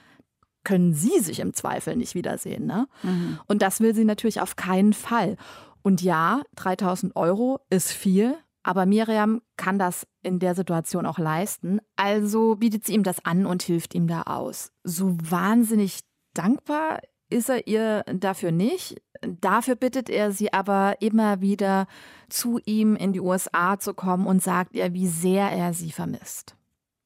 können 0.65 0.93
sie 0.93 1.21
sich 1.21 1.41
im 1.41 1.55
Zweifel 1.55 1.97
nicht 1.97 2.15
wiedersehen. 2.15 2.67
Ne? 2.67 2.89
Mhm. 3.03 3.39
Und 3.47 3.63
das 3.63 3.81
will 3.81 3.95
sie 3.95 4.05
natürlich 4.05 4.41
auf 4.41 4.57
keinen 4.57 4.93
Fall. 4.93 5.37
Und 5.83 6.03
ja, 6.03 6.43
3000 6.57 7.17
Euro 7.17 7.61
ist 7.71 7.93
viel, 7.93 8.37
aber 8.63 8.85
Miriam 8.85 9.41
kann 9.57 9.79
das 9.79 10.07
in 10.23 10.39
der 10.39 10.55
Situation 10.55 11.07
auch 11.07 11.19
leisten. 11.19 11.81
Also 11.97 12.57
bietet 12.57 12.85
sie 12.85 12.95
ihm 12.95 13.03
das 13.03 13.25
an 13.25 13.47
und 13.47 13.63
hilft 13.63 13.95
ihm 13.95 14.07
da 14.07 14.23
aus. 14.23 14.73
So 14.85 15.17
wahnsinnig 15.19 16.01
dankbar 16.35 17.01
ist 17.31 17.49
er 17.49 17.67
ihr 17.67 18.05
dafür 18.13 18.53
nicht. 18.53 19.01
Dafür 19.23 19.75
bittet 19.75 20.11
er 20.11 20.33
sie 20.33 20.53
aber 20.53 21.01
immer 21.01 21.41
wieder, 21.41 21.87
zu 22.29 22.61
ihm 22.67 22.95
in 22.95 23.13
die 23.13 23.21
USA 23.21 23.79
zu 23.79 23.95
kommen 23.95 24.27
und 24.27 24.43
sagt 24.43 24.75
ihr, 24.75 24.93
wie 24.93 25.09
sehr 25.09 25.51
er 25.51 25.73
sie 25.73 25.91
vermisst. 25.91 26.58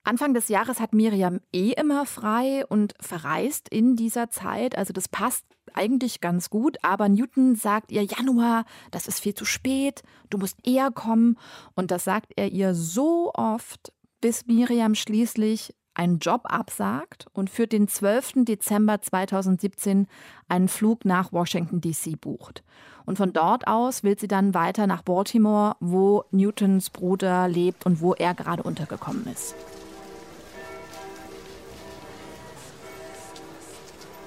Anfang 0.05 0.35
des 0.35 0.49
Jahres 0.49 0.81
hat 0.81 0.95
Miriam 0.95 1.41
eh 1.53 1.73
immer 1.73 2.07
frei 2.07 2.67
und 2.67 2.95
verreist 3.01 3.69
in 3.69 3.95
dieser 3.95 4.31
Zeit. 4.31 4.77
Also 4.77 4.93
das 4.93 5.09
passt 5.09 5.45
eigentlich 5.75 6.21
ganz 6.21 6.51
gut. 6.51 6.77
Aber 6.83 7.09
Newton 7.09 7.55
sagt 7.55 7.93
ihr, 7.93 8.03
Januar, 8.03 8.65
das 8.91 9.07
ist 9.07 9.21
viel 9.21 9.35
zu 9.35 9.45
spät, 9.45 10.03
du 10.31 10.39
musst 10.39 10.57
eher 10.67 10.91
kommen. 10.91 11.39
Und 11.75 11.91
das 11.93 12.05
sagt 12.05 12.33
er 12.37 12.51
ihr 12.51 12.75
so 12.75 13.33
oft, 13.35 13.93
bis 14.21 14.47
Miriam 14.47 14.95
schließlich 14.95 15.75
einen 15.95 16.19
Job 16.19 16.43
absagt 16.45 17.27
und 17.33 17.51
für 17.51 17.67
den 17.67 17.87
12. 17.87 18.45
Dezember 18.45 19.03
2017 19.03 20.07
einen 20.49 20.69
Flug 20.69 21.05
nach 21.05 21.33
Washington, 21.33 21.81
DC 21.81 22.21
bucht. 22.21 22.65
Und 23.05 23.19
von 23.19 23.33
dort 23.33 23.67
aus 23.67 24.03
will 24.03 24.19
sie 24.19 24.29
dann 24.29 24.55
weiter 24.55 24.87
nach 24.87 25.03
Baltimore, 25.03 25.77
wo 25.81 26.25
Newtons 26.31 26.91
Bruder 26.91 27.47
lebt 27.47 27.85
und 27.85 28.01
wo 28.01 28.15
er 28.15 28.33
gerade 28.35 28.63
untergekommen 28.63 29.27
ist. 29.27 29.55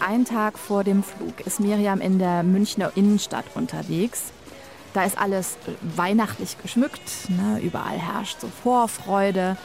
Ein 0.07 0.24
Tag 0.24 0.59
vor 0.59 0.83
dem 0.83 1.01
Flug 1.01 1.41
ist 1.47 1.59
Miriam 1.59 2.00
in 2.00 2.19
der 2.19 2.43
Münchner 2.43 2.91
Innenstadt 2.93 3.45
unterwegs. 3.55 4.31
Da 4.93 5.03
ist 5.03 5.17
alles 5.17 5.57
weihnachtlich 5.81 6.62
geschmückt, 6.62 7.27
ne? 7.29 7.59
überall 7.63 7.97
herrscht 7.97 8.39
so 8.39 8.47
Vorfreude. 8.47 9.57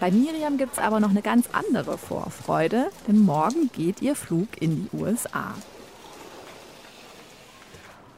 Bei 0.00 0.10
Miriam 0.10 0.56
gibt 0.56 0.72
es 0.72 0.78
aber 0.78 0.98
noch 0.98 1.10
eine 1.10 1.20
ganz 1.20 1.50
andere 1.52 1.98
Vorfreude, 1.98 2.86
denn 3.06 3.18
morgen 3.18 3.68
geht 3.74 4.00
ihr 4.00 4.16
Flug 4.16 4.48
in 4.60 4.88
die 4.90 4.96
USA. 4.96 5.52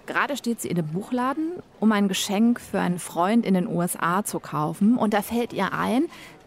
Gerade 0.07 0.37
steht 0.37 0.61
sie 0.61 0.69
in 0.69 0.77
dem 0.77 0.87
Buchladen, 0.87 1.55
um 1.81 1.91
ein 1.91 2.07
Geschenk 2.07 2.61
für 2.61 2.79
einen 2.79 3.01
Freund 3.01 3.45
in 3.45 3.55
den 3.55 3.67
USA 3.67 4.25
zu 4.25 4.39
kaufen. 4.39 4.97
Und 4.97 5.13
da 5.13 5.23
fällt 5.23 5.53
ihr 5.53 5.73
ein, 5.73 6.05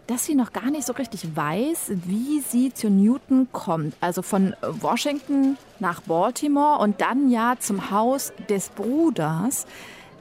dass 0.08 0.26
sie 0.26 0.36
noch 0.36 0.52
gar 0.52 0.72
nicht 0.72 0.86
so 0.86 0.94
richtig 0.94 1.36
weiß, 1.36 1.92
wie 2.06 2.42
sie 2.42 2.74
zu 2.74 2.90
Newton 2.90 3.48
kommt. 3.52 3.96
Also 4.02 4.22
von 4.22 4.56
Washington 4.62 5.58
nach 5.80 6.02
Baltimore 6.02 6.80
und 6.80 7.02
dann 7.02 7.30
ja 7.30 7.56
zum 7.60 7.92
Haus 7.92 8.34
des 8.50 8.70
Bruders. 8.70 9.66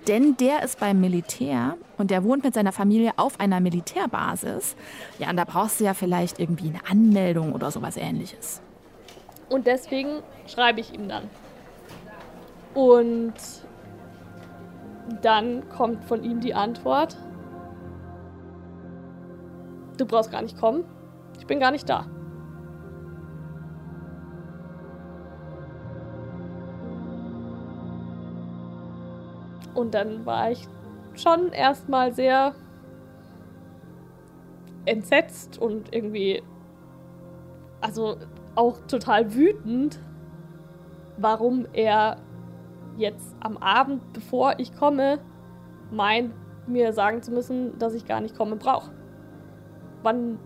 Denn 0.07 0.37
der 0.37 0.63
ist 0.63 0.81
beim 0.81 1.01
Militär 1.01 1.77
und 1.99 2.11
der 2.11 2.25
wohnt 2.25 2.45
mit 2.45 2.55
seiner 2.55 2.73
Familie 2.73 3.13
auf 3.17 3.39
einer 3.39 3.61
Militärbasis. 3.61 4.75
Ja, 5.19 5.31
und 5.31 5.37
da 5.37 5.45
brauchst 5.45 5.81
du 5.81 5.85
ja 5.85 5.95
vielleicht 5.95 6.39
irgendwie 6.39 6.69
eine 6.69 6.81
Anmeldung 6.89 7.53
oder 7.53 7.71
sowas 7.71 7.97
ähnliches. 7.97 8.63
Und 9.51 9.67
deswegen 9.67 10.23
schreibe 10.47 10.81
ich 10.81 10.95
ihm 10.95 11.09
dann. 11.09 11.25
Und 12.75 13.35
dann 15.23 15.69
kommt 15.69 16.05
von 16.05 16.23
ihm 16.25 16.41
die 16.41 16.55
Antwort, 16.55 17.17
Du 20.01 20.07
brauchst 20.07 20.33
gar 20.33 20.41
nicht 20.41 20.59
kommen. 20.59 20.85
Ich 21.39 21.47
bin 21.47 21.61
gar 21.61 21.71
nicht 21.71 21.87
da. 21.87 22.07
Und 29.75 29.93
dann 29.93 30.25
war 30.25 30.53
ich 30.53 30.67
schon 31.13 31.53
erstmal 31.53 32.15
sehr 32.15 32.55
entsetzt 34.87 35.59
und 35.59 35.95
irgendwie, 35.95 36.43
also 37.83 38.17
auch 38.55 38.81
total 38.87 39.35
wütend, 39.35 40.01
warum 41.19 41.67
er 41.75 42.17
jetzt 42.97 43.37
am 43.41 43.59
Abend, 43.59 44.15
bevor 44.15 44.55
ich 44.57 44.75
komme, 44.75 45.19
meint, 45.91 46.33
mir 46.67 46.95
sagen 46.95 47.21
zu 47.21 47.33
müssen, 47.33 47.79
dass 47.79 47.93
ich 47.93 48.07
gar 48.07 48.23
nicht 48.23 48.35
kommen 48.35 48.59
brauche 48.59 49.00
wann 50.03 50.39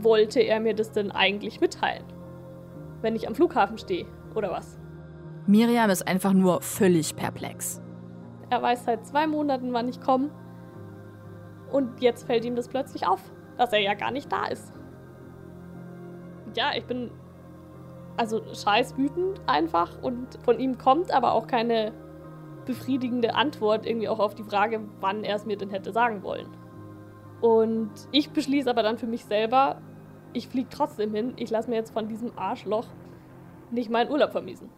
wollte 0.00 0.40
er 0.40 0.60
mir 0.60 0.74
das 0.74 0.92
denn 0.92 1.10
eigentlich 1.10 1.60
mitteilen? 1.60 2.04
Wenn 3.00 3.16
ich 3.16 3.26
am 3.28 3.34
Flughafen 3.34 3.78
stehe, 3.78 4.06
oder 4.34 4.50
was? 4.50 4.78
Miriam 5.46 5.90
ist 5.90 6.06
einfach 6.06 6.32
nur 6.32 6.60
völlig 6.62 7.16
perplex. 7.16 7.82
Er 8.50 8.62
weiß 8.62 8.84
seit 8.84 9.06
zwei 9.06 9.26
Monaten, 9.26 9.72
wann 9.72 9.88
ich 9.88 10.00
komme. 10.00 10.30
Und 11.70 12.00
jetzt 12.00 12.26
fällt 12.26 12.44
ihm 12.44 12.54
das 12.54 12.68
plötzlich 12.68 13.06
auf, 13.06 13.20
dass 13.56 13.72
er 13.72 13.80
ja 13.80 13.94
gar 13.94 14.10
nicht 14.10 14.30
da 14.30 14.46
ist. 14.46 14.72
Ja, 16.54 16.72
ich 16.76 16.84
bin 16.84 17.10
also 18.16 18.42
scheiß 18.54 18.96
wütend 18.96 19.40
einfach 19.46 20.02
und 20.02 20.38
von 20.44 20.60
ihm 20.60 20.76
kommt 20.76 21.12
aber 21.12 21.32
auch 21.32 21.46
keine 21.46 21.92
befriedigende 22.66 23.34
Antwort 23.34 23.86
irgendwie 23.86 24.08
auch 24.08 24.20
auf 24.20 24.34
die 24.34 24.44
Frage, 24.44 24.80
wann 25.00 25.24
er 25.24 25.36
es 25.36 25.46
mir 25.46 25.56
denn 25.56 25.70
hätte 25.70 25.92
sagen 25.92 26.22
wollen. 26.22 26.46
Und 27.42 27.90
ich 28.12 28.30
beschließe 28.30 28.70
aber 28.70 28.82
dann 28.82 28.98
für 28.98 29.08
mich 29.08 29.24
selber, 29.24 29.82
ich 30.32 30.48
fliege 30.48 30.68
trotzdem 30.70 31.12
hin. 31.12 31.34
Ich 31.36 31.50
lasse 31.50 31.68
mir 31.68 31.76
jetzt 31.76 31.92
von 31.92 32.08
diesem 32.08 32.38
Arschloch 32.38 32.86
nicht 33.70 33.90
meinen 33.90 34.10
Urlaub 34.10 34.30
vermiesen. 34.30 34.70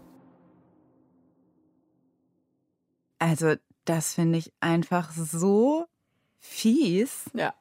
Also, 3.18 3.54
das 3.84 4.14
finde 4.14 4.38
ich 4.38 4.52
einfach 4.60 5.12
so 5.12 5.84
fies. 6.38 7.30
Ja, 7.34 7.54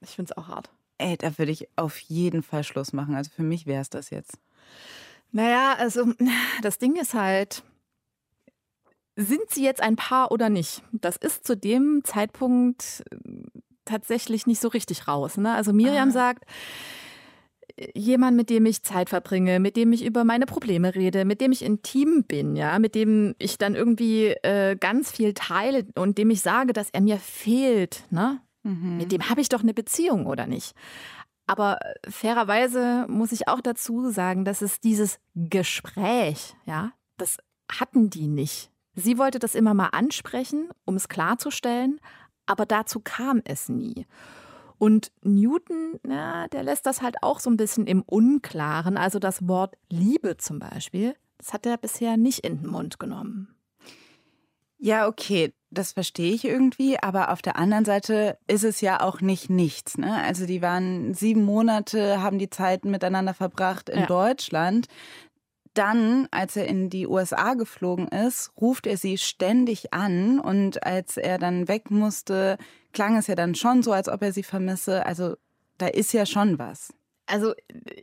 ich 0.00 0.10
finde 0.10 0.32
es 0.32 0.38
auch 0.38 0.48
hart. 0.48 0.70
Ey, 0.98 1.16
da 1.16 1.36
würde 1.36 1.50
ich 1.50 1.68
auf 1.76 1.98
jeden 1.98 2.44
Fall 2.44 2.62
Schluss 2.62 2.92
machen. 2.92 3.16
Also 3.16 3.32
für 3.34 3.42
mich 3.42 3.66
wäre 3.66 3.82
es 3.82 3.90
das 3.90 4.10
jetzt. 4.10 4.38
Naja, 5.32 5.74
also 5.76 6.12
das 6.62 6.78
Ding 6.78 6.94
ist 6.94 7.14
halt, 7.14 7.64
sind 9.16 9.50
sie 9.50 9.64
jetzt 9.64 9.80
ein 9.80 9.96
Paar 9.96 10.30
oder 10.30 10.48
nicht? 10.48 10.82
Das 10.92 11.16
ist 11.16 11.44
zu 11.44 11.56
dem 11.56 12.02
Zeitpunkt 12.04 13.02
tatsächlich 13.84 14.46
nicht 14.46 14.60
so 14.60 14.68
richtig 14.68 15.08
raus. 15.08 15.36
Ne? 15.36 15.54
Also 15.54 15.72
Miriam 15.72 16.08
ah. 16.08 16.12
sagt, 16.12 16.44
jemand, 17.94 18.36
mit 18.36 18.50
dem 18.50 18.66
ich 18.66 18.82
Zeit 18.82 19.10
verbringe, 19.10 19.60
mit 19.60 19.76
dem 19.76 19.92
ich 19.92 20.04
über 20.04 20.24
meine 20.24 20.46
Probleme 20.46 20.94
rede, 20.94 21.24
mit 21.24 21.40
dem 21.40 21.52
ich 21.52 21.62
intim 21.62 22.24
bin, 22.24 22.56
ja, 22.56 22.78
mit 22.78 22.94
dem 22.94 23.34
ich 23.38 23.58
dann 23.58 23.74
irgendwie 23.74 24.28
äh, 24.28 24.76
ganz 24.76 25.10
viel 25.10 25.34
teile 25.34 25.86
und 25.96 26.18
dem 26.18 26.30
ich 26.30 26.40
sage, 26.40 26.72
dass 26.72 26.90
er 26.90 27.00
mir 27.00 27.18
fehlt, 27.18 28.04
ne? 28.10 28.40
Mhm. 28.62 28.96
Mit 28.96 29.12
dem 29.12 29.28
habe 29.28 29.40
ich 29.40 29.48
doch 29.48 29.62
eine 29.62 29.74
Beziehung, 29.74 30.26
oder 30.26 30.46
nicht? 30.46 30.74
Aber 31.46 31.78
äh, 31.82 32.10
fairerweise 32.10 33.06
muss 33.08 33.32
ich 33.32 33.48
auch 33.48 33.60
dazu 33.60 34.10
sagen, 34.10 34.44
dass 34.44 34.62
es 34.62 34.80
dieses 34.80 35.18
Gespräch, 35.34 36.54
ja, 36.64 36.92
das 37.16 37.38
hatten 37.70 38.08
die 38.08 38.28
nicht. 38.28 38.70
Sie 38.94 39.18
wollte 39.18 39.40
das 39.40 39.54
immer 39.56 39.74
mal 39.74 39.88
ansprechen, 39.88 40.68
um 40.84 40.94
es 40.94 41.08
klarzustellen, 41.08 42.00
aber 42.46 42.66
dazu 42.66 43.00
kam 43.00 43.40
es 43.44 43.68
nie. 43.68 44.06
Und 44.78 45.12
Newton, 45.22 46.00
na, 46.02 46.48
der 46.48 46.62
lässt 46.62 46.86
das 46.86 47.00
halt 47.00 47.22
auch 47.22 47.40
so 47.40 47.48
ein 47.48 47.56
bisschen 47.56 47.86
im 47.86 48.02
Unklaren. 48.02 48.96
Also 48.96 49.18
das 49.18 49.46
Wort 49.48 49.76
Liebe 49.88 50.36
zum 50.36 50.58
Beispiel, 50.58 51.14
das 51.38 51.52
hat 51.52 51.64
er 51.66 51.76
bisher 51.76 52.16
nicht 52.16 52.40
in 52.40 52.60
den 52.60 52.70
Mund 52.70 52.98
genommen. 52.98 53.54
Ja, 54.78 55.06
okay, 55.06 55.54
das 55.70 55.92
verstehe 55.92 56.34
ich 56.34 56.44
irgendwie, 56.44 56.98
aber 57.00 57.32
auf 57.32 57.40
der 57.40 57.56
anderen 57.56 57.84
Seite 57.84 58.38
ist 58.46 58.64
es 58.64 58.80
ja 58.80 59.00
auch 59.00 59.20
nicht 59.20 59.48
nichts. 59.48 59.96
Ne? 59.96 60.12
Also 60.22 60.46
die 60.46 60.60
waren 60.60 61.14
sieben 61.14 61.44
Monate, 61.44 62.20
haben 62.20 62.38
die 62.38 62.50
Zeit 62.50 62.84
miteinander 62.84 63.34
verbracht 63.34 63.88
in 63.88 64.00
ja. 64.00 64.06
Deutschland 64.06 64.86
dann, 65.74 66.28
als 66.30 66.56
er 66.56 66.66
in 66.66 66.88
die 66.88 67.06
USA 67.06 67.54
geflogen 67.54 68.08
ist, 68.08 68.52
ruft 68.60 68.86
er 68.86 68.96
sie 68.96 69.18
ständig 69.18 69.92
an 69.92 70.38
und 70.38 70.84
als 70.84 71.16
er 71.16 71.38
dann 71.38 71.68
weg 71.68 71.90
musste, 71.90 72.58
klang 72.92 73.16
es 73.16 73.26
ja 73.26 73.34
dann 73.34 73.54
schon 73.54 73.82
so, 73.82 73.92
als 73.92 74.08
ob 74.08 74.22
er 74.22 74.32
sie 74.32 74.42
vermisse. 74.42 75.04
Also 75.04 75.34
da 75.78 75.88
ist 75.88 76.12
ja 76.12 76.26
schon 76.26 76.58
was. 76.58 76.94
Also, 77.26 77.54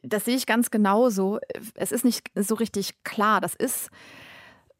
das 0.03 0.25
sehe 0.25 0.35
ich 0.35 0.45
ganz 0.45 0.71
genauso. 0.71 1.39
Es 1.75 1.91
ist 1.91 2.03
nicht 2.03 2.27
so 2.35 2.55
richtig 2.55 3.03
klar. 3.03 3.39
Das 3.39 3.53
ist 3.53 3.89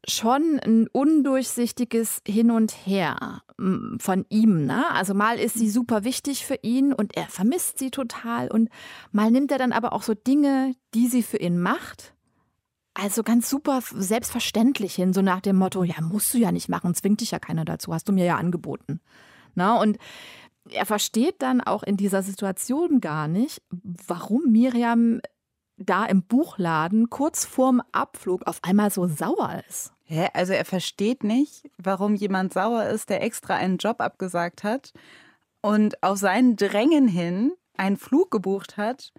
schon 0.06 0.58
ein 0.58 0.88
undurchsichtiges 0.88 2.22
Hin 2.26 2.50
und 2.50 2.72
Her 2.72 3.42
von 3.98 4.26
ihm. 4.28 4.66
Ne? 4.66 4.84
Also 4.90 5.14
mal 5.14 5.38
ist 5.38 5.54
sie 5.54 5.70
super 5.70 6.02
wichtig 6.02 6.44
für 6.44 6.58
ihn 6.62 6.92
und 6.92 7.16
er 7.16 7.26
vermisst 7.26 7.78
sie 7.78 7.90
total 7.90 8.50
und 8.50 8.68
mal 9.12 9.30
nimmt 9.30 9.52
er 9.52 9.58
dann 9.58 9.72
aber 9.72 9.92
auch 9.92 10.02
so 10.02 10.14
Dinge, 10.14 10.74
die 10.94 11.06
sie 11.06 11.22
für 11.22 11.36
ihn 11.36 11.60
macht. 11.60 12.14
Also 12.94 13.22
ganz 13.22 13.48
super 13.48 13.80
selbstverständlich 13.82 14.94
hin, 14.94 15.12
so 15.12 15.22
nach 15.22 15.40
dem 15.40 15.56
Motto, 15.56 15.82
ja, 15.82 16.00
musst 16.00 16.34
du 16.34 16.38
ja 16.38 16.52
nicht 16.52 16.68
machen, 16.68 16.94
zwingt 16.94 17.20
dich 17.20 17.30
ja 17.30 17.38
keiner 17.38 17.64
dazu, 17.64 17.92
hast 17.94 18.08
du 18.08 18.12
mir 18.12 18.26
ja 18.26 18.36
angeboten. 18.36 19.00
Na, 19.54 19.80
und 19.80 19.98
er 20.70 20.86
versteht 20.86 21.40
dann 21.40 21.60
auch 21.60 21.82
in 21.82 21.96
dieser 21.96 22.22
Situation 22.22 23.00
gar 23.00 23.28
nicht, 23.28 23.62
warum 23.70 24.50
Miriam 24.50 25.20
da 25.76 26.04
im 26.04 26.22
Buchladen 26.22 27.10
kurz 27.10 27.44
vorm 27.44 27.82
Abflug 27.92 28.46
auf 28.46 28.60
einmal 28.62 28.90
so 28.90 29.06
sauer 29.06 29.62
ist. 29.68 29.92
Hä? 30.04 30.28
Also 30.34 30.52
er 30.52 30.64
versteht 30.64 31.24
nicht, 31.24 31.68
warum 31.78 32.14
jemand 32.14 32.52
sauer 32.52 32.84
ist, 32.84 33.08
der 33.08 33.22
extra 33.22 33.56
einen 33.56 33.78
Job 33.78 34.00
abgesagt 34.00 34.62
hat 34.62 34.92
und 35.60 36.02
auf 36.02 36.18
seinen 36.18 36.56
Drängen 36.56 37.08
hin 37.08 37.52
einen 37.76 37.96
Flug 37.96 38.30
gebucht 38.30 38.76
hat 38.76 39.12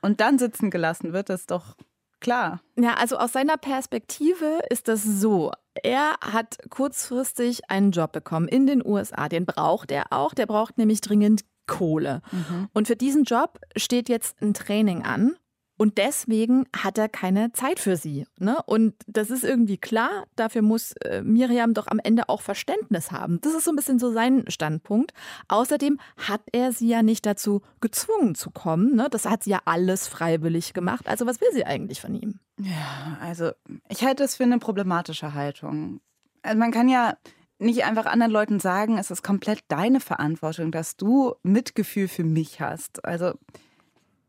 und 0.00 0.20
dann 0.20 0.38
sitzen 0.38 0.70
gelassen 0.70 1.12
wird. 1.12 1.28
Das 1.28 1.40
ist 1.40 1.50
doch 1.50 1.76
klar. 2.20 2.60
Ja, 2.76 2.94
also 2.94 3.16
aus 3.16 3.32
seiner 3.32 3.56
Perspektive 3.56 4.60
ist 4.70 4.88
das 4.88 5.02
so. 5.04 5.52
Er 5.82 6.14
hat 6.20 6.58
kurzfristig 6.70 7.70
einen 7.70 7.92
Job 7.92 8.12
bekommen 8.12 8.48
in 8.48 8.66
den 8.66 8.84
USA. 8.84 9.28
Den 9.28 9.46
braucht 9.46 9.90
er 9.90 10.06
auch. 10.10 10.34
Der 10.34 10.46
braucht 10.46 10.78
nämlich 10.78 11.00
dringend 11.00 11.42
Kohle. 11.66 12.22
Mhm. 12.32 12.68
Und 12.72 12.88
für 12.88 12.96
diesen 12.96 13.24
Job 13.24 13.60
steht 13.76 14.08
jetzt 14.08 14.42
ein 14.42 14.54
Training 14.54 15.02
an. 15.04 15.36
Und 15.78 15.96
deswegen 15.96 16.66
hat 16.76 16.98
er 16.98 17.08
keine 17.08 17.52
Zeit 17.52 17.78
für 17.78 17.96
sie. 17.96 18.26
Ne? 18.38 18.58
Und 18.66 18.94
das 19.06 19.30
ist 19.30 19.44
irgendwie 19.44 19.78
klar. 19.78 20.24
Dafür 20.34 20.60
muss 20.60 20.92
äh, 21.04 21.22
Miriam 21.22 21.72
doch 21.72 21.86
am 21.86 22.00
Ende 22.00 22.28
auch 22.28 22.42
Verständnis 22.42 23.12
haben. 23.12 23.40
Das 23.40 23.54
ist 23.54 23.64
so 23.64 23.70
ein 23.70 23.76
bisschen 23.76 24.00
so 24.00 24.12
sein 24.12 24.44
Standpunkt. 24.48 25.12
Außerdem 25.46 26.00
hat 26.16 26.42
er 26.52 26.72
sie 26.72 26.88
ja 26.88 27.02
nicht 27.02 27.24
dazu 27.24 27.62
gezwungen 27.80 28.34
zu 28.34 28.50
kommen. 28.50 28.96
Ne? 28.96 29.06
Das 29.08 29.24
hat 29.24 29.44
sie 29.44 29.50
ja 29.50 29.60
alles 29.66 30.08
freiwillig 30.08 30.74
gemacht. 30.74 31.06
Also 31.06 31.26
was 31.26 31.40
will 31.40 31.52
sie 31.52 31.64
eigentlich 31.64 32.00
von 32.00 32.14
ihm? 32.16 32.40
Ja, 32.60 33.16
also 33.20 33.52
ich 33.88 34.04
halte 34.04 34.24
es 34.24 34.34
für 34.34 34.42
eine 34.42 34.58
problematische 34.58 35.32
Haltung. 35.32 36.00
Also 36.42 36.58
man 36.58 36.72
kann 36.72 36.88
ja 36.88 37.16
nicht 37.60 37.84
einfach 37.84 38.06
anderen 38.06 38.32
Leuten 38.32 38.58
sagen, 38.58 38.98
es 38.98 39.12
ist 39.12 39.22
komplett 39.22 39.60
deine 39.68 40.00
Verantwortung, 40.00 40.72
dass 40.72 40.96
du 40.96 41.34
Mitgefühl 41.44 42.08
für 42.08 42.24
mich 42.24 42.60
hast. 42.60 43.04
Also, 43.04 43.34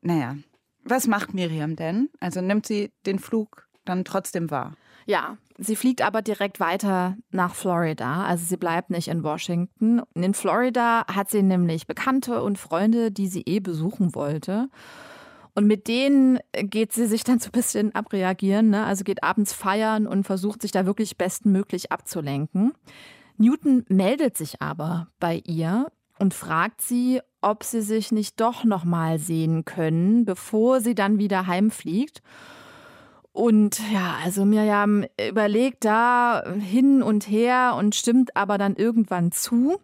naja, 0.01 0.35
was 0.89 1.07
macht 1.07 1.33
Miriam 1.33 1.75
denn? 1.75 2.09
Also 2.19 2.41
nimmt 2.41 2.65
sie 2.65 2.91
den 3.05 3.19
Flug 3.19 3.67
dann 3.85 4.05
trotzdem 4.05 4.51
wahr? 4.51 4.75
Ja, 5.05 5.37
sie 5.57 5.75
fliegt 5.75 6.01
aber 6.01 6.21
direkt 6.21 6.59
weiter 6.59 7.17
nach 7.31 7.55
Florida. 7.55 8.25
Also 8.25 8.45
sie 8.45 8.57
bleibt 8.57 8.91
nicht 8.91 9.07
in 9.07 9.23
Washington. 9.23 10.01
In 10.13 10.33
Florida 10.33 11.05
hat 11.07 11.29
sie 11.31 11.41
nämlich 11.41 11.87
Bekannte 11.87 12.43
und 12.43 12.57
Freunde, 12.57 13.11
die 13.11 13.27
sie 13.27 13.41
eh 13.47 13.59
besuchen 13.59 14.13
wollte. 14.13 14.69
Und 15.55 15.65
mit 15.65 15.87
denen 15.87 16.39
geht 16.53 16.93
sie 16.93 17.07
sich 17.07 17.23
dann 17.23 17.39
so 17.39 17.47
ein 17.49 17.53
bisschen 17.53 17.95
abreagieren. 17.95 18.69
Ne? 18.69 18.85
Also 18.85 19.03
geht 19.03 19.23
abends 19.23 19.51
feiern 19.51 20.05
und 20.05 20.25
versucht 20.25 20.61
sich 20.61 20.71
da 20.71 20.85
wirklich 20.85 21.17
bestmöglich 21.17 21.91
abzulenken. 21.91 22.73
Newton 23.37 23.85
meldet 23.87 24.37
sich 24.37 24.61
aber 24.61 25.07
bei 25.19 25.41
ihr 25.45 25.91
und 26.19 26.33
fragt 26.33 26.81
sie, 26.81 27.21
ob 27.41 27.63
sie 27.63 27.81
sich 27.81 28.11
nicht 28.11 28.39
doch 28.39 28.63
noch 28.63 28.83
mal 28.83 29.19
sehen 29.19 29.65
können, 29.65 30.25
bevor 30.25 30.81
sie 30.81 30.95
dann 30.95 31.17
wieder 31.17 31.47
heimfliegt. 31.47 32.21
Und 33.31 33.79
ja, 33.91 34.17
also 34.23 34.43
Miriam 34.43 35.05
überlegt 35.29 35.85
da 35.85 36.43
hin 36.59 37.01
und 37.01 37.29
her 37.29 37.75
und 37.77 37.95
stimmt 37.95 38.35
aber 38.35 38.57
dann 38.57 38.75
irgendwann 38.75 39.31
zu. 39.31 39.79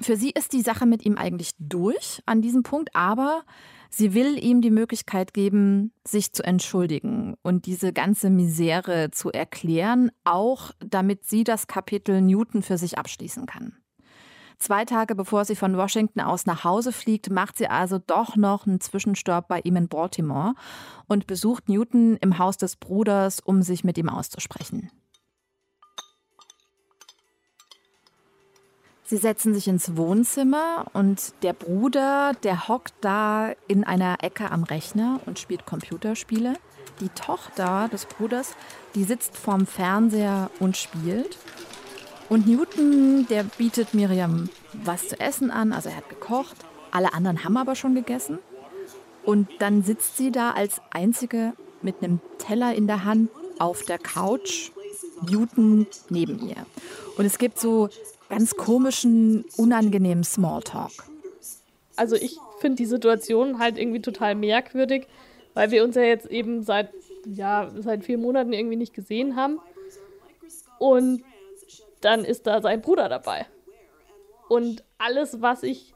Für 0.00 0.16
sie 0.16 0.30
ist 0.30 0.52
die 0.52 0.62
Sache 0.62 0.84
mit 0.84 1.06
ihm 1.06 1.16
eigentlich 1.16 1.52
durch 1.58 2.22
an 2.26 2.42
diesem 2.42 2.62
Punkt, 2.62 2.94
aber 2.94 3.44
sie 3.88 4.14
will 4.14 4.42
ihm 4.42 4.60
die 4.60 4.70
Möglichkeit 4.70 5.32
geben, 5.32 5.92
sich 6.06 6.32
zu 6.32 6.42
entschuldigen 6.42 7.36
und 7.42 7.66
diese 7.66 7.92
ganze 7.92 8.30
Misere 8.30 9.10
zu 9.10 9.30
erklären, 9.30 10.10
auch 10.24 10.72
damit 10.80 11.24
sie 11.24 11.44
das 11.44 11.66
Kapitel 11.66 12.20
Newton 12.20 12.62
für 12.62 12.78
sich 12.78 12.98
abschließen 12.98 13.46
kann. 13.46 13.76
Zwei 14.58 14.84
Tage 14.84 15.14
bevor 15.14 15.44
sie 15.44 15.56
von 15.56 15.76
Washington 15.76 16.20
aus 16.20 16.46
nach 16.46 16.64
Hause 16.64 16.92
fliegt, 16.92 17.30
macht 17.30 17.58
sie 17.58 17.68
also 17.68 17.98
doch 17.98 18.36
noch 18.36 18.66
einen 18.66 18.80
Zwischenstopp 18.80 19.48
bei 19.48 19.60
ihm 19.60 19.76
in 19.76 19.88
Baltimore 19.88 20.54
und 21.06 21.26
besucht 21.26 21.68
Newton 21.68 22.16
im 22.16 22.38
Haus 22.38 22.56
des 22.56 22.76
Bruders, 22.76 23.40
um 23.40 23.62
sich 23.62 23.84
mit 23.84 23.98
ihm 23.98 24.08
auszusprechen. 24.08 24.90
Sie 29.08 29.18
setzen 29.18 29.54
sich 29.54 29.68
ins 29.68 29.96
Wohnzimmer 29.96 30.86
und 30.92 31.32
der 31.44 31.52
Bruder, 31.52 32.32
der 32.42 32.66
hockt 32.66 32.94
da 33.02 33.52
in 33.68 33.84
einer 33.84 34.24
Ecke 34.24 34.50
am 34.50 34.64
Rechner 34.64 35.20
und 35.26 35.38
spielt 35.38 35.64
Computerspiele. 35.64 36.54
Die 37.00 37.10
Tochter 37.10 37.88
des 37.92 38.06
Bruders, 38.06 38.56
die 38.96 39.04
sitzt 39.04 39.36
vorm 39.36 39.66
Fernseher 39.66 40.50
und 40.58 40.76
spielt. 40.76 41.38
Und 42.28 42.46
Newton, 42.48 43.26
der 43.28 43.44
bietet 43.44 43.94
Miriam 43.94 44.48
was 44.72 45.08
zu 45.08 45.20
essen 45.20 45.50
an, 45.50 45.72
also 45.72 45.88
er 45.88 45.96
hat 45.96 46.08
gekocht. 46.08 46.56
Alle 46.90 47.14
anderen 47.14 47.44
haben 47.44 47.56
aber 47.56 47.76
schon 47.76 47.94
gegessen. 47.94 48.38
Und 49.24 49.48
dann 49.58 49.82
sitzt 49.82 50.16
sie 50.16 50.32
da 50.32 50.52
als 50.52 50.80
einzige 50.90 51.52
mit 51.82 52.02
einem 52.02 52.20
Teller 52.38 52.74
in 52.74 52.86
der 52.86 53.04
Hand 53.04 53.30
auf 53.58 53.84
der 53.84 53.98
Couch, 53.98 54.70
Newton 55.28 55.86
neben 56.10 56.40
ihr. 56.48 56.66
Und 57.16 57.24
es 57.24 57.38
gibt 57.38 57.58
so 57.58 57.88
ganz 58.28 58.56
komischen, 58.56 59.44
unangenehmen 59.56 60.24
Smalltalk. 60.24 60.92
Also 61.96 62.16
ich 62.16 62.38
finde 62.60 62.76
die 62.76 62.86
Situation 62.86 63.58
halt 63.58 63.78
irgendwie 63.78 64.02
total 64.02 64.34
merkwürdig, 64.34 65.06
weil 65.54 65.70
wir 65.70 65.84
uns 65.84 65.96
ja 65.96 66.02
jetzt 66.02 66.26
eben 66.26 66.62
seit, 66.62 66.90
ja, 67.24 67.70
seit 67.78 68.04
vier 68.04 68.18
Monaten 68.18 68.52
irgendwie 68.52 68.76
nicht 68.76 68.94
gesehen 68.94 69.36
haben. 69.36 69.58
Und 70.78 71.22
dann 72.06 72.24
ist 72.24 72.46
da 72.46 72.62
sein 72.62 72.80
Bruder 72.80 73.08
dabei. 73.08 73.46
Und 74.48 74.84
alles, 74.96 75.42
was 75.42 75.64
ich 75.64 75.92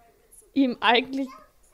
ihm 0.55 0.77
eigentlich 0.81 1.29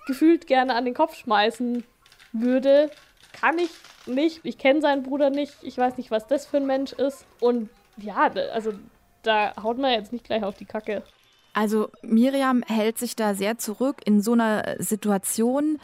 gefühlt 0.07 0.46
gerne 0.46 0.75
an 0.75 0.85
den 0.85 0.92
Kopf 0.92 1.16
schmeißen 1.16 1.85
würde, 2.33 2.90
kann 3.33 3.59
ich 3.59 3.70
nicht. 4.07 4.40
Ich 4.44 4.59
kenne 4.59 4.83
seinen 4.83 5.03
Bruder 5.03 5.31
nicht. 5.31 5.55
Ich 5.62 5.79
weiß 5.79 5.96
nicht, 5.96 6.11
was 6.11 6.27
das 6.27 6.44
für 6.46 6.59
ein 6.59 6.66
Mensch 6.66 6.92
ist. 6.92 7.25
Und 7.40 7.70
ja, 7.96 8.31
also 8.53 8.75
da 9.22 9.55
haut 9.62 9.79
man 9.79 9.92
jetzt 9.92 10.12
nicht 10.12 10.27
gleich 10.27 10.44
auf 10.44 10.57
die 10.57 10.66
Kacke. 10.66 11.03
Also 11.55 11.88
Miriam 12.03 12.62
hält 12.62 12.99
sich 12.99 13.16
da 13.16 13.35
sehr 13.35 13.57
zurück. 13.57 14.03
In 14.05 14.20
so 14.20 14.33
einer 14.33 14.77
Situation 14.79 15.81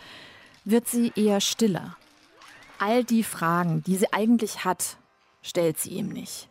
wird 0.67 0.87
sie 0.87 1.11
eher 1.17 1.41
stiller. 1.41 1.97
All 2.79 3.03
die 3.03 3.25
Fragen, 3.25 3.83
die 3.85 3.97
sie 3.97 4.13
eigentlich 4.13 4.67
hat, 4.67 4.99
stellt 5.41 5.79
sie 5.79 5.93
ihm 5.93 6.11
nicht. 6.11 6.51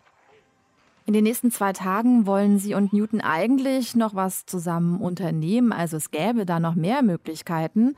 In 1.11 1.13
den 1.15 1.25
nächsten 1.25 1.51
zwei 1.51 1.73
Tagen 1.73 2.25
wollen 2.25 2.57
sie 2.57 2.73
und 2.73 2.93
Newton 2.93 3.19
eigentlich 3.19 3.97
noch 3.97 4.15
was 4.15 4.45
zusammen 4.45 5.01
unternehmen, 5.01 5.73
also 5.73 5.97
es 5.97 6.09
gäbe 6.09 6.45
da 6.45 6.61
noch 6.61 6.73
mehr 6.73 7.01
Möglichkeiten, 7.01 7.97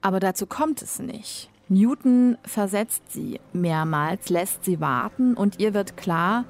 aber 0.00 0.20
dazu 0.20 0.46
kommt 0.46 0.80
es 0.80 1.00
nicht. 1.00 1.50
Newton 1.68 2.38
versetzt 2.44 3.02
sie 3.08 3.40
mehrmals, 3.52 4.30
lässt 4.30 4.64
sie 4.64 4.80
warten 4.80 5.34
und 5.34 5.58
ihr 5.58 5.74
wird 5.74 5.96
klar, 5.96 6.44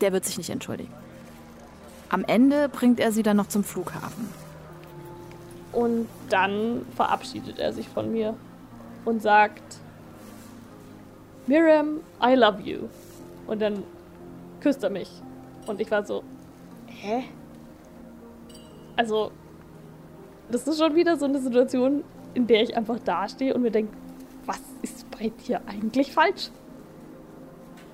der 0.00 0.12
wird 0.12 0.24
sich 0.24 0.36
nicht 0.36 0.50
entschuldigen. 0.50 0.92
Am 2.08 2.24
Ende 2.24 2.68
bringt 2.68 2.98
er 2.98 3.12
sie 3.12 3.22
dann 3.22 3.36
noch 3.36 3.46
zum 3.46 3.62
Flughafen. 3.62 4.28
Und 5.70 6.08
dann 6.28 6.84
verabschiedet 6.96 7.60
er 7.60 7.72
sich 7.72 7.88
von 7.88 8.10
mir 8.10 8.34
und 9.04 9.22
sagt, 9.22 9.78
Miriam, 11.46 12.00
I 12.20 12.34
love 12.34 12.60
you. 12.62 12.88
Und 13.46 13.62
dann 13.62 13.84
küsst 14.60 14.82
er 14.82 14.90
mich. 14.90 15.10
Und 15.66 15.80
ich 15.80 15.90
war 15.90 16.04
so, 16.04 16.22
hä? 16.86 17.24
Also, 18.96 19.30
das 20.50 20.66
ist 20.66 20.78
schon 20.78 20.94
wieder 20.94 21.16
so 21.16 21.24
eine 21.24 21.38
Situation, 21.38 22.04
in 22.34 22.46
der 22.46 22.62
ich 22.62 22.76
einfach 22.76 22.98
dastehe 22.98 23.54
und 23.54 23.62
mir 23.62 23.70
denke, 23.70 23.92
was 24.46 24.60
ist 24.82 25.10
bei 25.10 25.30
dir 25.46 25.60
eigentlich 25.66 26.12
falsch? 26.12 26.50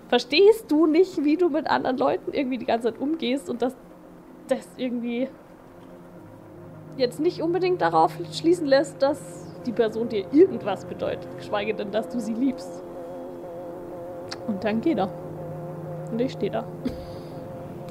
Verstehst 0.09 0.71
du 0.71 0.87
nicht, 0.87 1.25
wie 1.25 1.37
du 1.37 1.49
mit 1.49 1.67
anderen 1.67 1.99
Leuten 1.99 2.33
irgendwie 2.33 2.59
die 2.59 2.67
ganze 2.67 2.93
Zeit 2.93 3.01
umgehst 3.01 3.51
und 3.51 3.61
dass 3.63 3.75
das 4.49 4.69
irgendwie 4.77 5.29
jetzt 6.97 7.21
nicht 7.21 7.43
unbedingt 7.43 7.81
darauf 7.81 8.13
schließen 8.33 8.67
lässt, 8.67 9.03
dass 9.03 9.19
die 9.67 9.73
Person 9.73 10.09
dir 10.09 10.27
irgendwas 10.33 10.85
bedeutet, 10.85 11.29
geschweige 11.37 11.75
denn, 11.75 11.91
dass 11.91 12.09
du 12.09 12.21
sie 12.21 12.35
liebst. 12.35 12.83
Und 14.47 14.63
dann 14.65 14.81
geht 14.81 14.99
er. 14.99 15.26
Und 16.11 16.21
ich 16.21 16.33
stehe 16.33 16.51
da. 16.51 16.65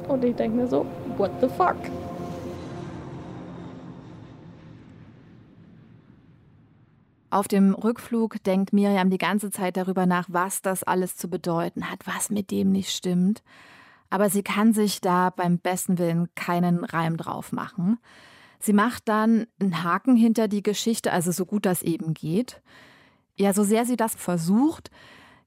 Und 0.08 0.24
ich 0.24 0.36
denke 0.36 0.58
mir 0.58 0.68
so, 0.68 0.86
what 1.18 1.32
the 1.42 1.48
fuck? 1.48 1.78
Auf 7.30 7.48
dem 7.50 7.74
Rückflug 7.74 8.42
denkt 8.44 8.72
Miriam 8.72 9.10
die 9.10 9.18
ganze 9.18 9.52
Zeit 9.52 9.76
darüber 9.76 10.06
nach, 10.06 10.28
was 10.30 10.62
das 10.62 10.84
alles 10.84 11.18
zu 11.18 11.30
bedeuten 11.30 11.92
hat, 11.92 12.00
was 12.06 12.30
mit 12.30 12.50
dem 12.50 12.72
nicht 12.72 12.92
stimmt. 12.92 13.44
Aber 14.10 14.30
sie 14.30 14.44
kann 14.44 14.72
sich 14.72 15.02
da 15.02 15.32
beim 15.32 15.58
besten 15.58 15.98
Willen 15.98 16.30
keinen 16.36 16.86
Reim 16.86 17.18
drauf 17.18 17.52
machen. 17.52 17.98
Sie 18.60 18.72
macht 18.72 19.10
dann 19.10 19.48
einen 19.60 19.84
Haken 19.84 20.16
hinter 20.16 20.48
die 20.48 20.64
Geschichte, 20.64 21.12
also 21.12 21.32
so 21.32 21.46
gut 21.46 21.66
das 21.66 21.82
eben 21.82 22.14
geht. 22.14 22.62
Ja, 23.36 23.52
so 23.52 23.64
sehr 23.64 23.86
sie 23.86 23.98
das 23.98 24.16
versucht, 24.16 24.90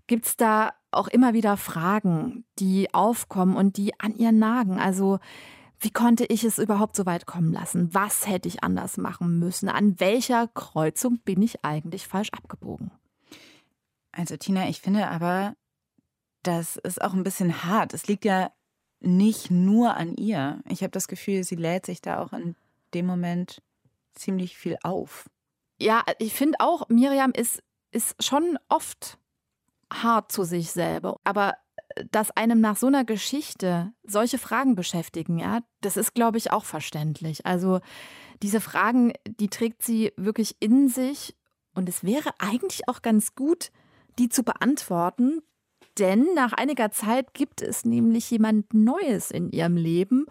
gibt 0.09 0.27
es 0.27 0.37
da 0.37 0.73
auch 0.91 1.07
immer 1.07 1.35
wieder 1.35 1.57
Fragen, 1.57 2.45
die 2.59 2.93
aufkommen 2.93 3.57
und 3.57 3.77
die 3.77 3.99
an 4.01 4.17
ihr 4.17 4.33
nagen. 4.33 4.81
Also 4.81 5.21
wie 5.79 5.91
konnte 5.91 6.25
ich 6.25 6.43
es 6.43 6.59
überhaupt 6.59 6.97
so 6.97 7.07
weit 7.07 7.27
kommen 7.27 7.53
lassen? 7.53 7.95
Was 7.95 8.27
hätte 8.27 8.49
ich 8.49 8.65
anders 8.65 8.97
machen 8.97 9.39
müssen? 9.39 9.69
An 9.69 10.01
welcher 10.01 10.49
Kreuzung 10.49 11.19
bin 11.21 11.41
ich 11.43 11.65
eigentlich 11.65 12.09
falsch 12.09 12.31
abgebogen? 12.31 12.91
Also 14.11 14.37
Tina, 14.37 14.69
ich 14.69 14.81
finde 14.81 15.09
aber, 15.09 15.55
das 16.43 16.77
ist 16.77 17.01
auch 17.01 17.13
ein 17.13 17.23
bisschen 17.23 17.65
hart. 17.65 17.95
Es 17.95 18.09
liegt 18.09 18.25
ja 18.25 18.51
nicht 19.01 19.51
nur 19.51 19.97
an 19.97 20.17
ihr. 20.17 20.61
Ich 20.69 20.83
habe 20.83 20.91
das 20.91 21.07
Gefühl, 21.07 21.45
sie 21.45 21.55
lädt 21.55 21.87
sich 21.87 22.01
da 22.03 22.21
auch 22.21 22.33
in 22.33 22.57
dem 22.95 23.07
Moment 23.07 23.63
ziemlich 24.15 24.57
viel 24.57 24.77
auf. 24.83 25.31
Ja, 25.81 26.03
ich 26.19 26.35
finde 26.35 26.59
auch, 26.59 26.89
Miriam 26.89 27.31
ist, 27.31 27.63
ist 27.93 28.23
schon 28.25 28.59
oft 28.69 29.19
hart 29.93 30.33
zu 30.33 30.45
sich 30.45 30.71
selber. 30.71 31.17
Aber 31.25 31.55
äh, 31.95 32.05
dass 32.11 32.31
einem 32.37 32.61
nach 32.61 32.77
so 32.77 32.87
einer 32.87 33.05
Geschichte 33.05 33.93
solche 34.05 34.39
Fragen 34.39 34.75
beschäftigen, 34.75 35.39
ja, 35.39 35.61
das 35.81 35.97
ist, 35.97 36.15
glaube 36.15 36.39
ich, 36.39 36.51
auch 36.51 36.65
verständlich. 36.65 37.47
Also 37.47 37.81
diese 38.43 38.61
Fragen, 38.61 39.13
die 39.27 39.49
trägt 39.49 39.83
sie 39.83 40.13
wirklich 40.17 40.57
in 40.61 40.89
sich. 40.89 41.35
Und 41.75 41.89
es 41.89 42.03
wäre 42.03 42.31
eigentlich 42.39 42.89
auch 42.89 43.03
ganz 43.03 43.35
gut, 43.35 43.71
die 44.19 44.29
zu 44.29 44.43
beantworten. 44.43 45.43
Denn 45.99 46.27
nach 46.35 46.53
einiger 46.53 46.91
Zeit 46.91 47.35
gibt 47.35 47.63
es 47.63 47.85
nämlich 47.85 48.31
jemand 48.31 48.73
Neues 48.73 49.31
in 49.31 49.51
ihrem 49.51 49.77
Leben. 49.77 50.27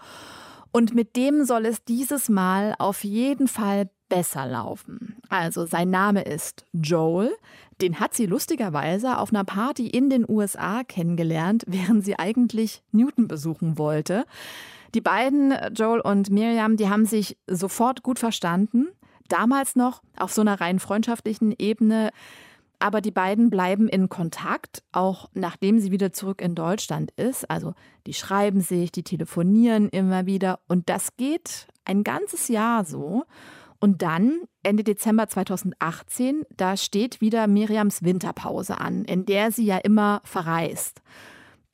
Und 0.72 0.94
mit 0.94 1.16
dem 1.16 1.46
soll 1.46 1.66
es 1.66 1.84
dieses 1.84 2.30
Mal 2.30 2.76
auf 2.80 3.04
jeden 3.04 3.48
Fall 3.48 3.90
besser 4.10 4.46
laufen. 4.46 5.18
Also 5.30 5.66
sein 5.66 5.90
Name 5.90 6.22
ist 6.22 6.66
Joel. 6.74 7.36
Den 7.82 8.00
hat 8.00 8.14
sie 8.16 8.26
lustigerweise 8.26 9.20
auf 9.20 9.32
einer 9.32 9.44
Party 9.44 9.88
in 9.88 10.10
den 10.10 10.28
USA 10.28 10.84
kennengelernt, 10.84 11.64
während 11.68 12.04
sie 12.04 12.18
eigentlich 12.18 12.82
Newton 12.92 13.28
besuchen 13.28 13.78
wollte. 13.78 14.26
Die 14.96 15.02
beiden, 15.02 15.54
Joel 15.74 16.00
und 16.00 16.30
Miriam, 16.30 16.78
die 16.78 16.90
haben 16.90 17.06
sich 17.06 17.38
sofort 17.46 18.04
gut 18.04 18.20
verstanden. 18.20 18.88
Damals 19.28 19.76
noch 19.76 20.02
auf 20.18 20.32
so 20.32 20.42
einer 20.42 20.60
rein 20.60 20.80
freundschaftlichen 20.80 21.54
Ebene. 21.58 22.12
Aber 22.80 23.02
die 23.02 23.12
beiden 23.12 23.50
bleiben 23.50 23.88
in 23.88 24.08
Kontakt, 24.08 24.84
auch 24.92 25.30
nachdem 25.34 25.80
sie 25.80 25.92
wieder 25.92 26.14
zurück 26.14 26.42
in 26.42 26.54
Deutschland 26.56 27.12
ist. 27.12 27.50
Also 27.50 27.74
die 28.06 28.14
schreiben 28.14 28.62
sich, 28.62 28.92
die 28.92 29.04
telefonieren 29.04 29.90
immer 29.90 30.26
wieder. 30.26 30.60
Und 30.68 30.90
das 30.90 31.18
geht 31.18 31.68
ein 31.86 32.04
ganzes 32.04 32.48
Jahr 32.48 32.86
so. 32.86 33.26
Und 33.80 34.02
dann, 34.02 34.42
Ende 34.64 34.84
Dezember 34.84 35.28
2018, 35.28 36.44
da 36.56 36.78
steht 36.78 37.22
wieder 37.22 37.48
Miriams 37.48 38.04
Winterpause 38.04 38.80
an, 38.80 39.06
in 39.06 39.26
der 39.26 39.52
sie 39.52 39.66
ja 39.66 39.78
immer 39.78 40.22
verreist. 40.24 41.02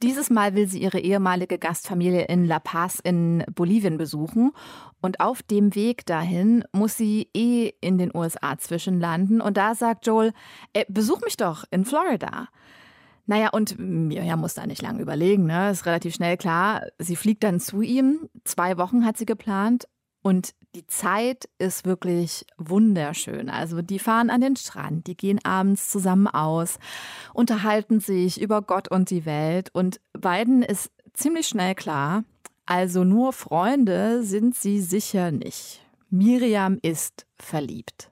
Dieses 0.03 0.29
Mal 0.29 0.53
will 0.53 0.67
sie 0.67 0.81
ihre 0.81 0.99
ehemalige 0.99 1.57
Gastfamilie 1.57 2.25
in 2.25 2.43
La 2.43 2.59
Paz 2.59 2.99
in 3.01 3.45
Bolivien 3.55 3.97
besuchen. 3.97 4.51
Und 5.01 5.21
auf 5.21 5.41
dem 5.43 5.75
Weg 5.75 6.05
dahin 6.05 6.65
muss 6.73 6.97
sie 6.97 7.29
eh 7.33 7.71
in 7.79 7.97
den 7.97 8.11
USA 8.13 8.57
zwischenlanden. 8.57 9.39
Und 9.39 9.55
da 9.55 9.75
sagt 9.75 10.05
Joel, 10.05 10.33
äh, 10.73 10.83
besuch 10.89 11.21
mich 11.21 11.37
doch 11.37 11.63
in 11.71 11.85
Florida. 11.85 12.49
Naja, 13.27 13.49
und 13.51 13.79
Miriam 13.79 14.41
muss 14.41 14.55
da 14.55 14.67
nicht 14.67 14.81
lange 14.81 15.01
überlegen, 15.01 15.45
ne? 15.45 15.71
Ist 15.71 15.85
relativ 15.85 16.15
schnell 16.15 16.35
klar. 16.35 16.81
Sie 16.99 17.15
fliegt 17.15 17.41
dann 17.45 17.61
zu 17.61 17.81
ihm. 17.81 18.29
Zwei 18.43 18.77
Wochen 18.77 19.05
hat 19.05 19.17
sie 19.17 19.25
geplant. 19.25 19.87
Und 20.21 20.53
die 20.75 20.87
Zeit 20.87 21.47
ist 21.59 21.85
wirklich 21.85 22.45
wunderschön. 22.57 23.49
Also 23.49 23.81
die 23.81 23.99
fahren 23.99 24.29
an 24.29 24.41
den 24.41 24.55
Strand, 24.55 25.07
die 25.07 25.15
gehen 25.15 25.39
abends 25.43 25.89
zusammen 25.89 26.27
aus, 26.27 26.79
unterhalten 27.33 27.99
sich 27.99 28.41
über 28.41 28.61
Gott 28.61 28.89
und 28.89 29.09
die 29.09 29.25
Welt. 29.25 29.69
Und 29.73 29.99
beiden 30.13 30.63
ist 30.63 30.91
ziemlich 31.13 31.47
schnell 31.47 31.75
klar, 31.75 32.23
also 32.65 33.03
nur 33.03 33.33
Freunde 33.33 34.23
sind 34.23 34.55
sie 34.55 34.81
sicher 34.81 35.31
nicht. 35.31 35.81
Miriam 36.09 36.79
ist 36.81 37.25
verliebt. 37.35 38.09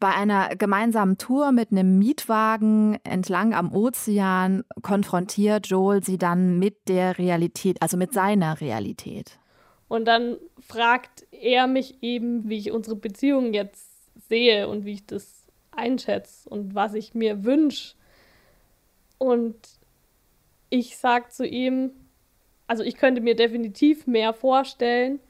Bei 0.00 0.14
einer 0.14 0.54
gemeinsamen 0.54 1.18
Tour 1.18 1.50
mit 1.50 1.72
einem 1.72 1.98
Mietwagen 1.98 2.98
entlang 3.02 3.52
am 3.52 3.72
Ozean 3.72 4.62
konfrontiert 4.82 5.66
Joel 5.66 6.04
sie 6.04 6.18
dann 6.18 6.60
mit 6.60 6.88
der 6.88 7.18
Realität, 7.18 7.82
also 7.82 7.96
mit 7.96 8.12
seiner 8.12 8.60
Realität. 8.60 9.40
Und 9.88 10.04
dann 10.04 10.36
fragt 10.60 11.26
er 11.32 11.66
mich 11.66 12.02
eben, 12.02 12.48
wie 12.48 12.58
ich 12.58 12.72
unsere 12.72 12.96
Beziehung 12.96 13.54
jetzt 13.54 13.88
sehe 14.28 14.68
und 14.68 14.84
wie 14.84 14.92
ich 14.92 15.06
das 15.06 15.46
einschätze 15.70 16.48
und 16.48 16.74
was 16.74 16.94
ich 16.94 17.14
mir 17.14 17.44
wünsche. 17.44 17.94
Und 19.16 19.56
ich 20.70 20.96
sage 20.96 21.28
zu 21.30 21.46
ihm, 21.46 21.92
also 22.66 22.82
ich 22.82 22.96
könnte 22.96 23.22
mir 23.22 23.34
definitiv 23.34 24.06
mehr 24.06 24.34
vorstellen 24.34 25.20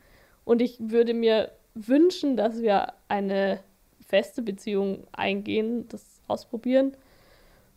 und 0.45 0.61
ich 0.61 0.77
würde 0.81 1.15
mir 1.15 1.53
wünschen, 1.75 2.37
dass 2.37 2.61
wir 2.61 2.95
eine 3.07 3.61
feste 4.09 4.43
Beziehung 4.43 5.07
eingehen, 5.13 5.87
das 5.89 6.05
ausprobieren. 6.27 6.97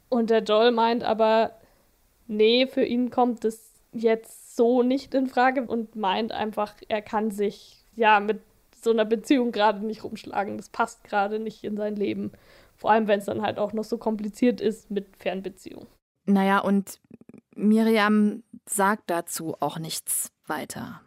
Und 0.09 0.29
der 0.29 0.43
Joel 0.43 0.71
meint 0.71 1.03
aber, 1.03 1.51
nee, 2.27 2.65
für 2.65 2.83
ihn 2.83 3.11
kommt 3.11 3.43
das 3.43 3.71
jetzt 3.93 4.40
so 4.55 4.83
nicht 4.83 5.13
in 5.13 5.27
Frage 5.27 5.63
und 5.63 5.95
meint 5.95 6.31
einfach, 6.31 6.73
er 6.87 7.01
kann 7.01 7.31
sich 7.31 7.85
ja 7.95 8.19
mit 8.19 8.41
so 8.83 8.91
einer 8.91 9.05
Beziehung 9.05 9.51
gerade 9.51 9.85
nicht 9.85 10.03
rumschlagen. 10.03 10.57
Das 10.57 10.69
passt 10.69 11.03
gerade 11.03 11.39
nicht 11.39 11.63
in 11.63 11.77
sein 11.77 11.95
Leben. 11.95 12.31
Vor 12.75 12.91
allem, 12.91 13.07
wenn 13.07 13.19
es 13.19 13.25
dann 13.25 13.41
halt 13.41 13.59
auch 13.59 13.73
noch 13.73 13.83
so 13.83 13.97
kompliziert 13.97 14.59
ist 14.59 14.89
mit 14.89 15.15
Fernbeziehung. 15.17 15.87
Naja, 16.25 16.59
und 16.59 16.99
Miriam 17.55 18.43
sagt 18.67 19.09
dazu 19.09 19.55
auch 19.59 19.77
nichts 19.77 20.31
weiter. 20.47 21.01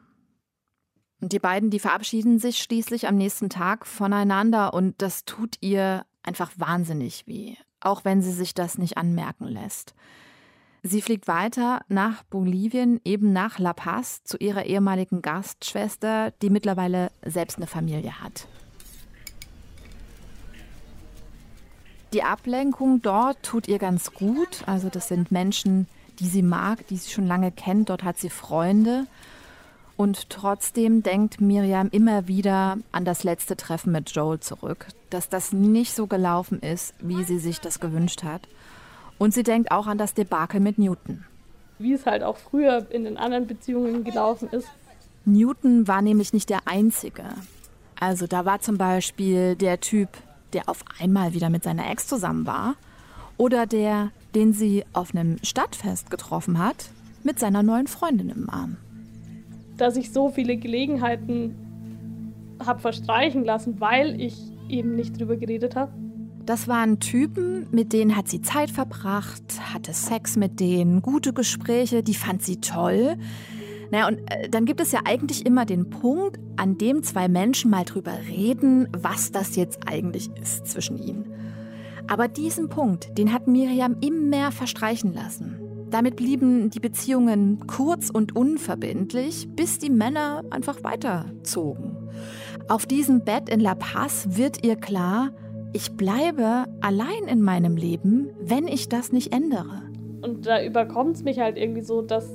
Und 1.20 1.32
die 1.32 1.38
beiden, 1.38 1.70
die 1.70 1.78
verabschieden 1.78 2.38
sich 2.38 2.58
schließlich 2.58 3.08
am 3.08 3.16
nächsten 3.16 3.48
Tag 3.48 3.86
voneinander 3.86 4.74
und 4.74 5.00
das 5.00 5.24
tut 5.24 5.56
ihr 5.60 6.04
einfach 6.22 6.52
wahnsinnig 6.56 7.26
weh, 7.26 7.54
auch 7.80 8.04
wenn 8.04 8.20
sie 8.20 8.32
sich 8.32 8.54
das 8.54 8.78
nicht 8.78 8.98
anmerken 8.98 9.46
lässt. 9.46 9.94
Sie 10.86 11.00
fliegt 11.00 11.28
weiter 11.28 11.80
nach 11.88 12.24
Bolivien, 12.24 13.00
eben 13.06 13.32
nach 13.32 13.58
La 13.58 13.72
Paz, 13.72 14.22
zu 14.22 14.36
ihrer 14.36 14.66
ehemaligen 14.66 15.22
Gastschwester, 15.22 16.30
die 16.42 16.50
mittlerweile 16.50 17.10
selbst 17.24 17.56
eine 17.56 17.66
Familie 17.66 18.20
hat. 18.22 18.46
Die 22.12 22.22
Ablenkung 22.22 23.00
dort 23.00 23.42
tut 23.42 23.66
ihr 23.66 23.78
ganz 23.78 24.12
gut. 24.12 24.62
Also 24.66 24.90
das 24.90 25.08
sind 25.08 25.32
Menschen, 25.32 25.88
die 26.18 26.26
sie 26.26 26.42
mag, 26.42 26.86
die 26.88 26.98
sie 26.98 27.10
schon 27.10 27.26
lange 27.26 27.50
kennt. 27.50 27.88
Dort 27.88 28.04
hat 28.04 28.18
sie 28.18 28.28
Freunde. 28.28 29.06
Und 29.96 30.28
trotzdem 30.28 31.02
denkt 31.02 31.40
Miriam 31.40 31.88
immer 31.92 32.28
wieder 32.28 32.76
an 32.92 33.06
das 33.06 33.24
letzte 33.24 33.56
Treffen 33.56 33.90
mit 33.90 34.10
Joel 34.10 34.40
zurück, 34.40 34.88
dass 35.08 35.30
das 35.30 35.52
nicht 35.52 35.94
so 35.94 36.06
gelaufen 36.06 36.60
ist, 36.60 36.92
wie 37.00 37.24
sie 37.24 37.38
sich 37.38 37.58
das 37.60 37.80
gewünscht 37.80 38.22
hat. 38.22 38.42
Und 39.18 39.34
sie 39.34 39.42
denkt 39.42 39.70
auch 39.70 39.86
an 39.86 39.98
das 39.98 40.14
Debakel 40.14 40.60
mit 40.60 40.78
Newton. 40.78 41.24
Wie 41.78 41.92
es 41.92 42.06
halt 42.06 42.22
auch 42.22 42.36
früher 42.36 42.86
in 42.90 43.04
den 43.04 43.16
anderen 43.16 43.46
Beziehungen 43.46 44.04
gelaufen 44.04 44.48
ist. 44.50 44.68
Newton 45.24 45.88
war 45.88 46.02
nämlich 46.02 46.32
nicht 46.32 46.50
der 46.50 46.60
Einzige. 46.66 47.24
Also 47.98 48.26
da 48.26 48.44
war 48.44 48.60
zum 48.60 48.76
Beispiel 48.76 49.56
der 49.56 49.80
Typ, 49.80 50.08
der 50.52 50.68
auf 50.68 50.84
einmal 51.00 51.34
wieder 51.34 51.50
mit 51.50 51.64
seiner 51.64 51.90
Ex 51.90 52.06
zusammen 52.06 52.46
war. 52.46 52.74
Oder 53.36 53.66
der, 53.66 54.10
den 54.34 54.52
sie 54.52 54.84
auf 54.92 55.14
einem 55.14 55.38
Stadtfest 55.42 56.10
getroffen 56.10 56.58
hat, 56.58 56.90
mit 57.22 57.38
seiner 57.38 57.62
neuen 57.62 57.86
Freundin 57.86 58.30
im 58.30 58.50
Arm. 58.50 58.76
Dass 59.76 59.96
ich 59.96 60.12
so 60.12 60.28
viele 60.30 60.56
Gelegenheiten 60.56 61.56
habe 62.64 62.80
verstreichen 62.80 63.44
lassen, 63.44 63.80
weil 63.80 64.20
ich 64.20 64.36
eben 64.68 64.94
nicht 64.94 65.18
drüber 65.18 65.36
geredet 65.36 65.74
habe. 65.74 65.92
Das 66.46 66.68
waren 66.68 67.00
Typen, 67.00 67.66
mit 67.70 67.94
denen 67.94 68.16
hat 68.16 68.28
sie 68.28 68.42
Zeit 68.42 68.70
verbracht, 68.70 69.42
hatte 69.72 69.94
Sex 69.94 70.36
mit 70.36 70.60
denen, 70.60 71.00
gute 71.00 71.32
Gespräche, 71.32 72.02
die 72.02 72.14
fand 72.14 72.42
sie 72.42 72.60
toll. 72.60 73.16
Naja, 73.90 74.08
und 74.08 74.18
äh, 74.30 74.50
dann 74.50 74.66
gibt 74.66 74.80
es 74.80 74.92
ja 74.92 75.00
eigentlich 75.06 75.46
immer 75.46 75.64
den 75.64 75.88
Punkt, 75.88 76.38
an 76.56 76.76
dem 76.76 77.02
zwei 77.02 77.28
Menschen 77.28 77.70
mal 77.70 77.84
drüber 77.84 78.12
reden, 78.28 78.88
was 78.92 79.32
das 79.32 79.56
jetzt 79.56 79.88
eigentlich 79.88 80.30
ist 80.40 80.66
zwischen 80.66 80.98
ihnen. 80.98 81.32
Aber 82.08 82.28
diesen 82.28 82.68
Punkt, 82.68 83.16
den 83.16 83.32
hat 83.32 83.46
Miriam 83.46 83.96
immer 84.02 84.52
verstreichen 84.52 85.14
lassen. 85.14 85.58
Damit 85.88 86.16
blieben 86.16 86.68
die 86.68 86.80
Beziehungen 86.80 87.66
kurz 87.66 88.10
und 88.10 88.36
unverbindlich, 88.36 89.48
bis 89.54 89.78
die 89.78 89.90
Männer 89.90 90.42
einfach 90.50 90.82
weiterzogen. 90.84 91.96
Auf 92.68 92.84
diesem 92.84 93.24
Bett 93.24 93.48
in 93.48 93.60
La 93.60 93.74
Paz 93.74 94.26
wird 94.30 94.64
ihr 94.64 94.76
klar, 94.76 95.30
ich 95.74 95.96
bleibe 95.96 96.66
allein 96.80 97.26
in 97.26 97.42
meinem 97.42 97.76
Leben, 97.76 98.30
wenn 98.40 98.68
ich 98.68 98.88
das 98.88 99.10
nicht 99.10 99.34
ändere. 99.34 99.82
Und 100.22 100.46
da 100.46 100.62
überkommt 100.62 101.16
es 101.16 101.24
mich 101.24 101.40
halt 101.40 101.58
irgendwie 101.58 101.82
so, 101.82 102.00
dass 102.00 102.30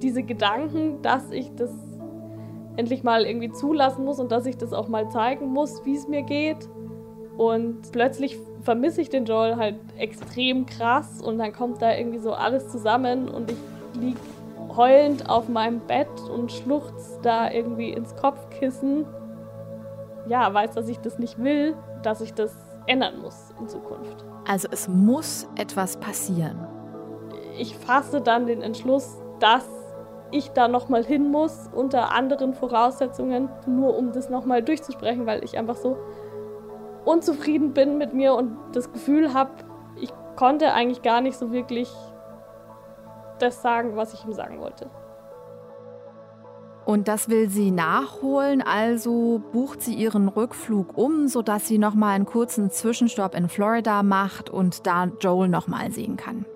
diese 0.00 0.22
Gedanken, 0.22 1.02
dass 1.02 1.32
ich 1.32 1.52
das 1.56 1.72
endlich 2.76 3.02
mal 3.02 3.26
irgendwie 3.26 3.50
zulassen 3.50 4.04
muss 4.04 4.20
und 4.20 4.30
dass 4.30 4.46
ich 4.46 4.56
das 4.56 4.72
auch 4.72 4.86
mal 4.86 5.10
zeigen 5.10 5.48
muss, 5.48 5.84
wie 5.84 5.96
es 5.96 6.06
mir 6.06 6.22
geht. 6.22 6.68
Und 7.36 7.90
plötzlich 7.90 8.38
vermisse 8.62 9.00
ich 9.00 9.10
den 9.10 9.24
Joel 9.24 9.56
halt 9.56 9.76
extrem 9.98 10.66
krass 10.66 11.20
und 11.20 11.38
dann 11.38 11.52
kommt 11.52 11.82
da 11.82 11.96
irgendwie 11.96 12.18
so 12.18 12.32
alles 12.32 12.68
zusammen 12.68 13.28
und 13.28 13.50
ich 13.50 13.58
liege 14.00 14.20
heulend 14.76 15.28
auf 15.28 15.48
meinem 15.48 15.80
Bett 15.80 16.08
und 16.32 16.52
schluchzt 16.52 17.18
da 17.22 17.50
irgendwie 17.50 17.90
ins 17.90 18.14
Kopfkissen. 18.14 19.04
Ja, 20.28 20.52
weiß, 20.52 20.72
dass 20.72 20.88
ich 20.88 20.98
das 20.98 21.18
nicht 21.18 21.42
will, 21.42 21.74
dass 22.06 22.20
ich 22.20 22.32
das 22.32 22.54
ändern 22.86 23.20
muss 23.20 23.52
in 23.58 23.68
Zukunft. 23.68 24.24
Also 24.46 24.68
es 24.70 24.88
muss 24.88 25.48
etwas 25.56 25.96
passieren. 25.96 26.66
Ich 27.58 27.76
fasse 27.76 28.20
dann 28.20 28.46
den 28.46 28.62
Entschluss, 28.62 29.18
dass 29.40 29.68
ich 30.30 30.50
da 30.50 30.68
nochmal 30.68 31.04
hin 31.04 31.30
muss, 31.30 31.68
unter 31.74 32.12
anderen 32.12 32.54
Voraussetzungen, 32.54 33.48
nur 33.66 33.96
um 33.96 34.12
das 34.12 34.30
nochmal 34.30 34.62
durchzusprechen, 34.62 35.26
weil 35.26 35.42
ich 35.44 35.58
einfach 35.58 35.76
so 35.76 35.96
unzufrieden 37.04 37.72
bin 37.72 37.98
mit 37.98 38.14
mir 38.14 38.34
und 38.34 38.56
das 38.72 38.92
Gefühl 38.92 39.34
habe, 39.34 39.50
ich 40.00 40.12
konnte 40.36 40.72
eigentlich 40.72 41.02
gar 41.02 41.20
nicht 41.20 41.36
so 41.36 41.52
wirklich 41.52 41.92
das 43.38 43.62
sagen, 43.62 43.96
was 43.96 44.14
ich 44.14 44.24
ihm 44.24 44.32
sagen 44.32 44.60
wollte. 44.60 44.90
Und 46.86 47.08
das 47.08 47.28
will 47.28 47.50
sie 47.50 47.72
nachholen, 47.72 48.62
also 48.62 49.42
bucht 49.52 49.82
sie 49.82 49.94
ihren 49.94 50.28
Rückflug 50.28 50.96
um, 50.96 51.26
sodass 51.26 51.66
sie 51.66 51.78
nochmal 51.78 52.14
einen 52.14 52.26
kurzen 52.26 52.70
Zwischenstopp 52.70 53.34
in 53.34 53.48
Florida 53.48 54.04
macht 54.04 54.48
und 54.50 54.86
da 54.86 55.10
Joel 55.20 55.48
nochmal 55.48 55.90
sehen 55.90 56.16
kann. 56.16 56.46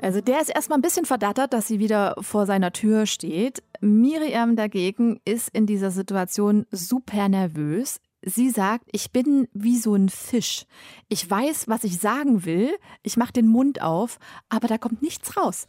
Also 0.00 0.20
der 0.20 0.40
ist 0.40 0.48
erstmal 0.48 0.78
ein 0.78 0.82
bisschen 0.82 1.04
verdattert, 1.04 1.52
dass 1.52 1.68
sie 1.68 1.78
wieder 1.78 2.16
vor 2.20 2.44
seiner 2.44 2.72
Tür 2.72 3.06
steht. 3.06 3.62
Miriam 3.80 4.56
dagegen 4.56 5.20
ist 5.24 5.48
in 5.50 5.66
dieser 5.66 5.92
Situation 5.92 6.66
super 6.72 7.28
nervös. 7.28 8.00
Sie 8.22 8.50
sagt, 8.50 8.88
ich 8.90 9.12
bin 9.12 9.46
wie 9.52 9.78
so 9.78 9.94
ein 9.94 10.08
Fisch. 10.08 10.66
Ich 11.08 11.30
weiß, 11.30 11.68
was 11.68 11.84
ich 11.84 11.98
sagen 11.98 12.44
will, 12.44 12.70
ich 13.04 13.16
mache 13.16 13.32
den 13.32 13.46
Mund 13.46 13.80
auf, 13.80 14.18
aber 14.48 14.66
da 14.66 14.76
kommt 14.76 15.02
nichts 15.02 15.36
raus. 15.36 15.68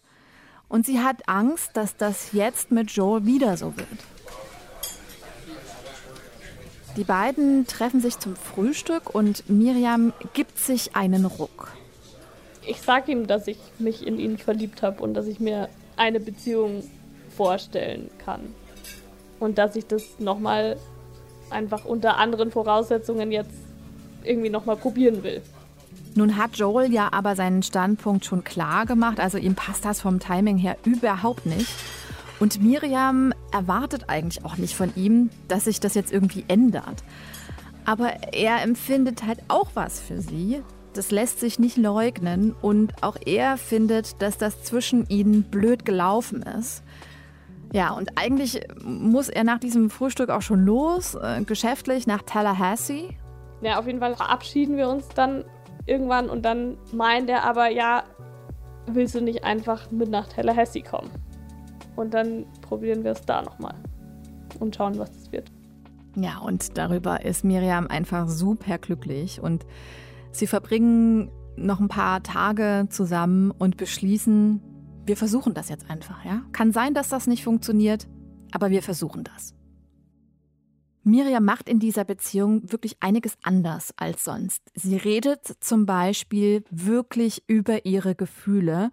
Und 0.71 0.85
sie 0.85 0.99
hat 0.99 1.27
Angst, 1.27 1.71
dass 1.73 1.97
das 1.97 2.31
jetzt 2.31 2.71
mit 2.71 2.89
Joel 2.91 3.25
wieder 3.25 3.57
so 3.57 3.75
wird. 3.75 3.87
Die 6.97 7.03
beiden 7.03 7.67
treffen 7.67 8.01
sich 8.01 8.17
zum 8.19 8.35
Frühstück 8.35 9.13
und 9.13 9.49
Miriam 9.49 10.13
gibt 10.33 10.57
sich 10.57 10.95
einen 10.95 11.25
Ruck 11.25 11.73
ich 12.65 12.81
sage 12.81 13.11
ihm, 13.11 13.27
dass 13.27 13.47
ich 13.47 13.57
mich 13.79 14.05
in 14.05 14.19
ihn 14.19 14.37
verliebt 14.37 14.81
habe 14.81 15.01
und 15.01 15.13
dass 15.13 15.27
ich 15.27 15.39
mir 15.39 15.69
eine 15.97 16.19
Beziehung 16.19 16.83
vorstellen 17.35 18.09
kann. 18.23 18.53
Und 19.39 19.57
dass 19.57 19.75
ich 19.75 19.87
das 19.87 20.19
nochmal 20.19 20.77
einfach 21.49 21.85
unter 21.85 22.17
anderen 22.17 22.51
Voraussetzungen 22.51 23.31
jetzt 23.31 23.51
irgendwie 24.23 24.49
nochmal 24.49 24.77
probieren 24.77 25.23
will. 25.23 25.41
Nun 26.15 26.37
hat 26.37 26.57
Joel 26.57 26.91
ja 26.91 27.09
aber 27.11 27.35
seinen 27.35 27.63
Standpunkt 27.63 28.25
schon 28.25 28.43
klar 28.43 28.85
gemacht, 28.85 29.19
also 29.19 29.37
ihm 29.37 29.55
passt 29.55 29.85
das 29.85 30.01
vom 30.01 30.19
Timing 30.19 30.57
her 30.57 30.77
überhaupt 30.83 31.45
nicht. 31.45 31.69
Und 32.39 32.61
Miriam 32.61 33.33
erwartet 33.51 34.05
eigentlich 34.07 34.43
auch 34.43 34.57
nicht 34.57 34.75
von 34.75 34.91
ihm, 34.95 35.29
dass 35.47 35.65
sich 35.65 35.79
das 35.79 35.93
jetzt 35.93 36.11
irgendwie 36.11 36.43
ändert. 36.47 37.03
Aber 37.85 38.33
er 38.33 38.61
empfindet 38.61 39.25
halt 39.25 39.39
auch 39.47 39.71
was 39.73 39.99
für 39.99 40.21
sie, 40.21 40.61
das 40.93 41.11
lässt 41.11 41.39
sich 41.39 41.57
nicht 41.57 41.77
leugnen 41.77 42.53
und 42.61 43.03
auch 43.03 43.15
er 43.25 43.57
findet, 43.57 44.21
dass 44.21 44.37
das 44.37 44.63
zwischen 44.63 45.07
ihnen 45.07 45.43
blöd 45.43 45.85
gelaufen 45.85 46.41
ist. 46.41 46.83
Ja, 47.73 47.91
und 47.91 48.17
eigentlich 48.17 48.61
muss 48.83 49.29
er 49.29 49.45
nach 49.45 49.59
diesem 49.59 49.89
Frühstück 49.89 50.29
auch 50.29 50.41
schon 50.41 50.65
los, 50.65 51.15
äh, 51.15 51.43
geschäftlich 51.43 52.07
nach 52.07 52.21
Tallahassee. 52.23 53.15
Ja, 53.61 53.79
auf 53.79 53.87
jeden 53.87 53.99
Fall 53.99 54.15
verabschieden 54.15 54.75
wir 54.75 54.89
uns 54.89 55.07
dann 55.09 55.45
irgendwann 55.85 56.29
und 56.29 56.43
dann 56.43 56.77
meint 56.93 57.29
er 57.29 57.43
aber, 57.43 57.69
ja, 57.69 58.03
willst 58.87 59.15
du 59.15 59.21
nicht 59.21 59.43
einfach 59.43 59.91
mit 59.91 60.09
nach 60.09 60.27
Tallahassee 60.27 60.81
kommen? 60.81 61.09
Und 61.95 62.13
dann 62.13 62.45
probieren 62.61 63.03
wir 63.03 63.11
es 63.11 63.21
da 63.21 63.41
nochmal 63.41 63.75
und 64.59 64.75
schauen, 64.75 64.97
was 64.97 65.09
es 65.15 65.31
wird. 65.31 65.51
Ja, 66.15 66.39
und 66.39 66.77
darüber 66.77 67.23
ist 67.23 67.43
Miriam 67.43 67.87
einfach 67.87 68.27
super 68.27 68.77
glücklich 68.77 69.41
und 69.41 69.65
Sie 70.33 70.47
verbringen 70.47 71.29
noch 71.57 71.81
ein 71.81 71.89
paar 71.89 72.23
Tage 72.23 72.87
zusammen 72.89 73.51
und 73.51 73.75
beschließen, 73.75 74.61
wir 75.05 75.17
versuchen 75.17 75.53
das 75.53 75.67
jetzt 75.67 75.89
einfach, 75.89 76.23
ja? 76.23 76.41
Kann 76.53 76.71
sein, 76.71 76.93
dass 76.93 77.09
das 77.09 77.27
nicht 77.27 77.43
funktioniert, 77.43 78.07
aber 78.51 78.69
wir 78.69 78.81
versuchen 78.81 79.23
das. 79.23 79.53
Miriam 81.03 81.43
macht 81.43 81.67
in 81.67 81.79
dieser 81.79 82.03
Beziehung 82.03 82.71
wirklich 82.71 82.97
einiges 82.99 83.37
anders 83.41 83.93
als 83.97 84.23
sonst. 84.23 84.61
Sie 84.75 84.97
redet 84.97 85.45
zum 85.59 85.85
Beispiel 85.85 86.63
wirklich 86.69 87.43
über 87.47 87.85
ihre 87.85 88.15
Gefühle 88.15 88.91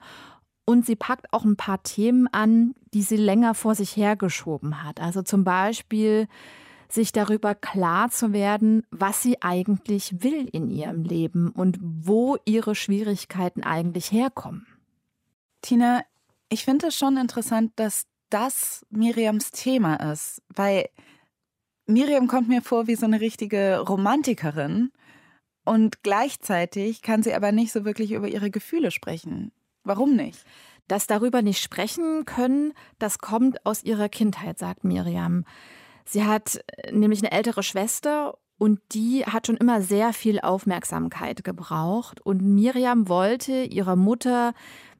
und 0.64 0.86
sie 0.86 0.96
packt 0.96 1.32
auch 1.32 1.44
ein 1.44 1.56
paar 1.56 1.82
Themen 1.82 2.26
an, 2.28 2.74
die 2.94 3.02
sie 3.02 3.16
länger 3.16 3.54
vor 3.54 3.74
sich 3.74 3.96
hergeschoben 3.96 4.82
hat. 4.82 5.00
Also 5.00 5.22
zum 5.22 5.44
Beispiel 5.44 6.28
sich 6.90 7.12
darüber 7.12 7.54
klar 7.54 8.10
zu 8.10 8.32
werden, 8.32 8.86
was 8.90 9.22
sie 9.22 9.42
eigentlich 9.42 10.22
will 10.22 10.48
in 10.52 10.68
ihrem 10.70 11.02
Leben 11.04 11.50
und 11.50 11.78
wo 11.80 12.38
ihre 12.44 12.74
Schwierigkeiten 12.74 13.62
eigentlich 13.62 14.10
herkommen. 14.10 14.66
Tina, 15.60 16.02
ich 16.48 16.64
finde 16.64 16.86
es 16.86 16.96
schon 16.96 17.16
interessant, 17.16 17.72
dass 17.76 18.06
das 18.30 18.86
Miriams 18.90 19.50
Thema 19.50 20.12
ist, 20.12 20.42
weil 20.54 20.88
Miriam 21.88 22.26
kommt 22.28 22.48
mir 22.48 22.60
vor 22.60 22.86
wie 22.86 22.96
so 22.96 23.06
eine 23.06 23.20
richtige 23.20 23.80
Romantikerin 23.80 24.92
und 25.64 26.02
gleichzeitig 26.02 27.00
kann 27.00 27.22
sie 27.22 27.32
aber 27.32 27.50
nicht 27.50 27.72
so 27.72 27.86
wirklich 27.86 28.12
über 28.12 28.28
ihre 28.28 28.50
Gefühle 28.50 28.90
sprechen. 28.90 29.52
Warum 29.84 30.14
nicht? 30.14 30.44
Das 30.86 31.06
darüber 31.06 31.40
nicht 31.40 31.62
sprechen 31.62 32.26
können, 32.26 32.74
das 32.98 33.18
kommt 33.18 33.64
aus 33.64 33.82
ihrer 33.84 34.10
Kindheit, 34.10 34.58
sagt 34.58 34.84
Miriam. 34.84 35.44
Sie 36.04 36.24
hat 36.24 36.60
äh, 36.76 36.92
nämlich 36.92 37.20
eine 37.20 37.32
ältere 37.32 37.62
Schwester 37.62 38.36
und 38.58 38.80
die 38.92 39.24
hat 39.24 39.46
schon 39.46 39.56
immer 39.56 39.80
sehr 39.80 40.12
viel 40.12 40.40
Aufmerksamkeit 40.40 41.42
gebraucht. 41.42 42.20
Und 42.20 42.42
Miriam 42.42 43.08
wollte 43.08 43.62
ihrer 43.62 43.96
Mutter 43.96 44.52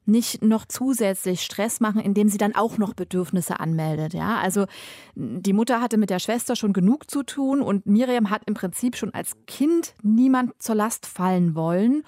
nicht 0.08 0.42
noch 0.42 0.64
zusätzlich 0.66 1.42
Stress 1.42 1.80
machen, 1.80 2.00
indem 2.00 2.28
sie 2.28 2.38
dann 2.38 2.54
auch 2.54 2.78
noch 2.78 2.94
Bedürfnisse 2.94 3.60
anmeldet. 3.60 4.14
Ja, 4.14 4.38
also 4.38 4.66
die 5.14 5.52
Mutter 5.52 5.80
hatte 5.80 5.98
mit 5.98 6.10
der 6.10 6.18
Schwester 6.18 6.56
schon 6.56 6.72
genug 6.72 7.10
zu 7.10 7.22
tun 7.22 7.60
und 7.62 7.86
Miriam 7.86 8.30
hat 8.30 8.42
im 8.46 8.54
Prinzip 8.54 8.96
schon 8.96 9.14
als 9.14 9.32
Kind 9.46 9.94
niemand 10.02 10.60
zur 10.62 10.74
Last 10.74 11.06
fallen 11.06 11.54
wollen 11.54 12.02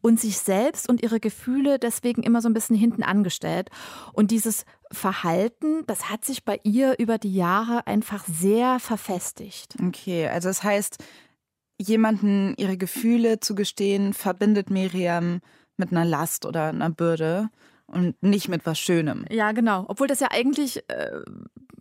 und 0.00 0.20
sich 0.20 0.38
selbst 0.38 0.88
und 0.88 1.02
ihre 1.02 1.20
Gefühle 1.20 1.78
deswegen 1.78 2.22
immer 2.22 2.40
so 2.40 2.48
ein 2.48 2.54
bisschen 2.54 2.76
hinten 2.76 3.02
angestellt. 3.02 3.70
Und 4.12 4.30
dieses 4.30 4.64
Verhalten, 4.92 5.84
das 5.86 6.08
hat 6.08 6.24
sich 6.24 6.44
bei 6.44 6.60
ihr 6.62 6.98
über 6.98 7.18
die 7.18 7.34
Jahre 7.34 7.86
einfach 7.86 8.24
sehr 8.26 8.78
verfestigt. 8.78 9.74
Okay, 9.84 10.28
also 10.28 10.48
das 10.48 10.62
heißt, 10.62 10.98
jemanden 11.80 12.54
ihre 12.56 12.76
Gefühle 12.76 13.40
zu 13.40 13.54
gestehen, 13.54 14.12
verbindet 14.12 14.70
Miriam 14.70 15.40
mit 15.78 15.92
einer 15.92 16.04
Last 16.04 16.46
oder 16.46 16.68
einer 16.68 16.90
Bürde 16.90 17.50
und 17.86 18.22
nicht 18.22 18.48
mit 18.48 18.66
was 18.66 18.78
Schönem. 18.78 19.24
Ja, 19.30 19.52
genau. 19.52 19.86
Obwohl 19.88 20.06
das 20.06 20.20
ja 20.20 20.28
eigentlich 20.30 20.84
äh, 20.88 21.22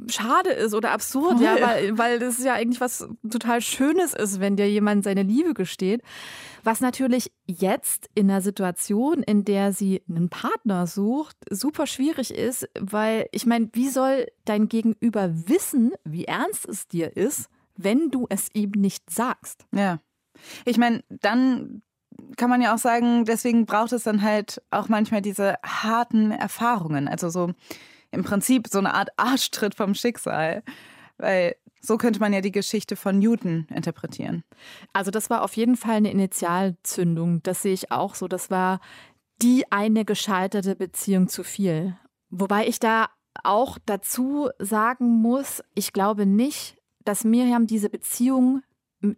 schade 0.07 0.51
ist 0.51 0.73
oder 0.73 0.91
absurd, 0.91 1.39
ja, 1.41 1.57
weil, 1.59 1.97
weil 1.97 2.19
das 2.19 2.41
ja 2.43 2.53
eigentlich 2.53 2.79
was 2.79 3.07
total 3.29 3.61
Schönes 3.61 4.13
ist, 4.13 4.39
wenn 4.39 4.55
dir 4.55 4.69
jemand 4.69 5.03
seine 5.03 5.23
Liebe 5.23 5.53
gesteht. 5.53 6.01
Was 6.63 6.79
natürlich 6.79 7.31
jetzt 7.45 8.09
in 8.15 8.29
einer 8.29 8.41
Situation, 8.41 9.21
in 9.23 9.43
der 9.43 9.73
sie 9.73 10.01
einen 10.09 10.29
Partner 10.29 10.87
sucht, 10.87 11.37
super 11.49 11.87
schwierig 11.87 12.33
ist, 12.33 12.69
weil 12.79 13.27
ich 13.31 13.45
meine, 13.45 13.69
wie 13.73 13.89
soll 13.89 14.27
dein 14.45 14.69
Gegenüber 14.69 15.29
wissen, 15.47 15.93
wie 16.03 16.25
ernst 16.25 16.67
es 16.67 16.87
dir 16.87 17.15
ist, 17.15 17.49
wenn 17.75 18.11
du 18.11 18.27
es 18.29 18.49
ihm 18.53 18.71
nicht 18.75 19.09
sagst? 19.09 19.65
Ja. 19.73 19.99
Ich 20.65 20.77
meine, 20.77 21.03
dann 21.09 21.81
kann 22.35 22.49
man 22.49 22.61
ja 22.61 22.73
auch 22.73 22.79
sagen, 22.79 23.25
deswegen 23.25 23.65
braucht 23.65 23.91
es 23.91 24.03
dann 24.03 24.21
halt 24.21 24.61
auch 24.71 24.89
manchmal 24.89 25.21
diese 25.21 25.55
harten 25.63 26.31
Erfahrungen. 26.31 27.07
Also 27.07 27.29
so 27.29 27.51
im 28.11 28.23
Prinzip 28.23 28.67
so 28.67 28.79
eine 28.79 28.93
Art 28.93 29.09
Arschtritt 29.17 29.75
vom 29.75 29.93
Schicksal. 29.95 30.63
Weil 31.17 31.55
so 31.81 31.97
könnte 31.97 32.19
man 32.19 32.33
ja 32.33 32.41
die 32.41 32.51
Geschichte 32.51 32.95
von 32.95 33.19
Newton 33.19 33.67
interpretieren. 33.73 34.43
Also 34.93 35.11
das 35.11 35.29
war 35.29 35.43
auf 35.43 35.55
jeden 35.55 35.77
Fall 35.77 35.95
eine 35.95 36.11
Initialzündung. 36.11 37.41
Das 37.43 37.61
sehe 37.61 37.73
ich 37.73 37.91
auch 37.91 38.15
so. 38.15 38.27
Das 38.27 38.49
war 38.49 38.79
die 39.41 39.71
eine 39.71 40.05
gescheiterte 40.05 40.75
Beziehung 40.75 41.27
zu 41.27 41.43
viel. 41.43 41.97
Wobei 42.29 42.67
ich 42.67 42.79
da 42.79 43.09
auch 43.43 43.77
dazu 43.85 44.49
sagen 44.59 45.21
muss, 45.21 45.63
ich 45.75 45.93
glaube 45.93 46.25
nicht, 46.25 46.77
dass 47.05 47.23
Miriam 47.23 47.67
diese 47.67 47.89
Beziehung 47.89 48.61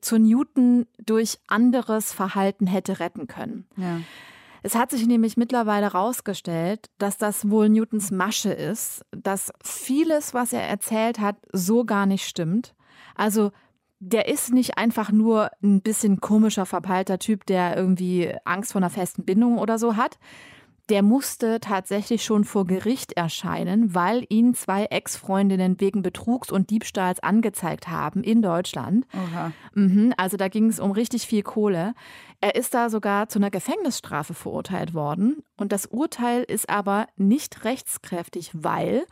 zu 0.02 0.18
Newton 0.18 0.88
durch 0.98 1.39
anderes 1.48 2.12
Verhalten 2.13 2.68
hätte 2.68 3.00
retten 3.00 3.28
können. 3.28 3.65
Ja. 3.78 4.02
Es 4.62 4.76
hat 4.76 4.92
sich 4.92 5.08
nämlich 5.08 5.38
mittlerweile 5.38 5.86
herausgestellt, 5.86 6.89
dass 6.98 7.18
das 7.18 7.50
wohl 7.50 7.70
Newtons 7.70 8.12
Masche 8.12 8.52
ist, 8.52 9.06
dass 9.12 9.54
vieles, 9.63 10.34
was 10.34 10.52
er 10.52 10.63
erzählt 10.63 11.20
hat, 11.20 11.38
so 11.54 11.86
gar 11.86 12.06
nicht 12.06 12.26
stimmt. 12.28 12.76
Also 13.15 13.52
der 14.00 14.28
ist 14.28 14.52
nicht 14.52 14.78
einfach 14.78 15.12
nur 15.12 15.52
ein 15.62 15.82
bisschen 15.82 16.22
komischer, 16.22 16.65
verpeilter 16.65 17.20
Typ, 17.20 17.46
der 17.46 17.76
irgendwie 17.76 18.34
Angst 18.46 18.72
vor 18.72 18.80
einer 18.80 18.89
festen 18.89 19.26
Bindung 19.26 19.58
oder 19.58 19.78
so 19.78 19.96
hat. 19.96 20.18
Der 20.89 21.04
musste 21.04 21.60
tatsächlich 21.60 22.23
schon 22.23 22.43
vor 22.43 22.65
Gericht 22.65 23.13
erscheinen, 23.13 23.93
weil 23.93 24.25
ihn 24.30 24.56
zwei 24.56 24.86
Ex-Freundinnen 24.86 25.80
wegen 25.80 26.02
Betrugs 26.02 26.52
und 26.52 26.71
Diebstahls 26.71 27.19
angezeigt 27.21 27.88
haben 27.88 28.23
in 28.23 28.41
Deutschland. 28.41 29.06
Mhm, 29.75 30.13
also 30.17 30.36
da 30.36 30.47
ging 30.47 30.67
es 30.67 30.80
um 30.80 30.91
richtig 30.91 31.28
viel 31.28 31.43
Kohle. 31.43 31.93
Er 32.41 32.56
ist 32.56 32.73
da 32.73 32.89
sogar 32.89 33.30
zu 33.30 33.38
einer 33.38 33.52
Gefängnisstrafe 33.52 34.34
verurteilt 34.34 34.93
worden. 34.93 35.43
Und 35.58 35.71
das 35.71 35.86
Urteil 35.86 36.43
ist 36.43 36.69
aber 36.69 37.08
nicht 37.17 37.63
rechtskräftig, 37.65 38.52
weil 38.54 39.06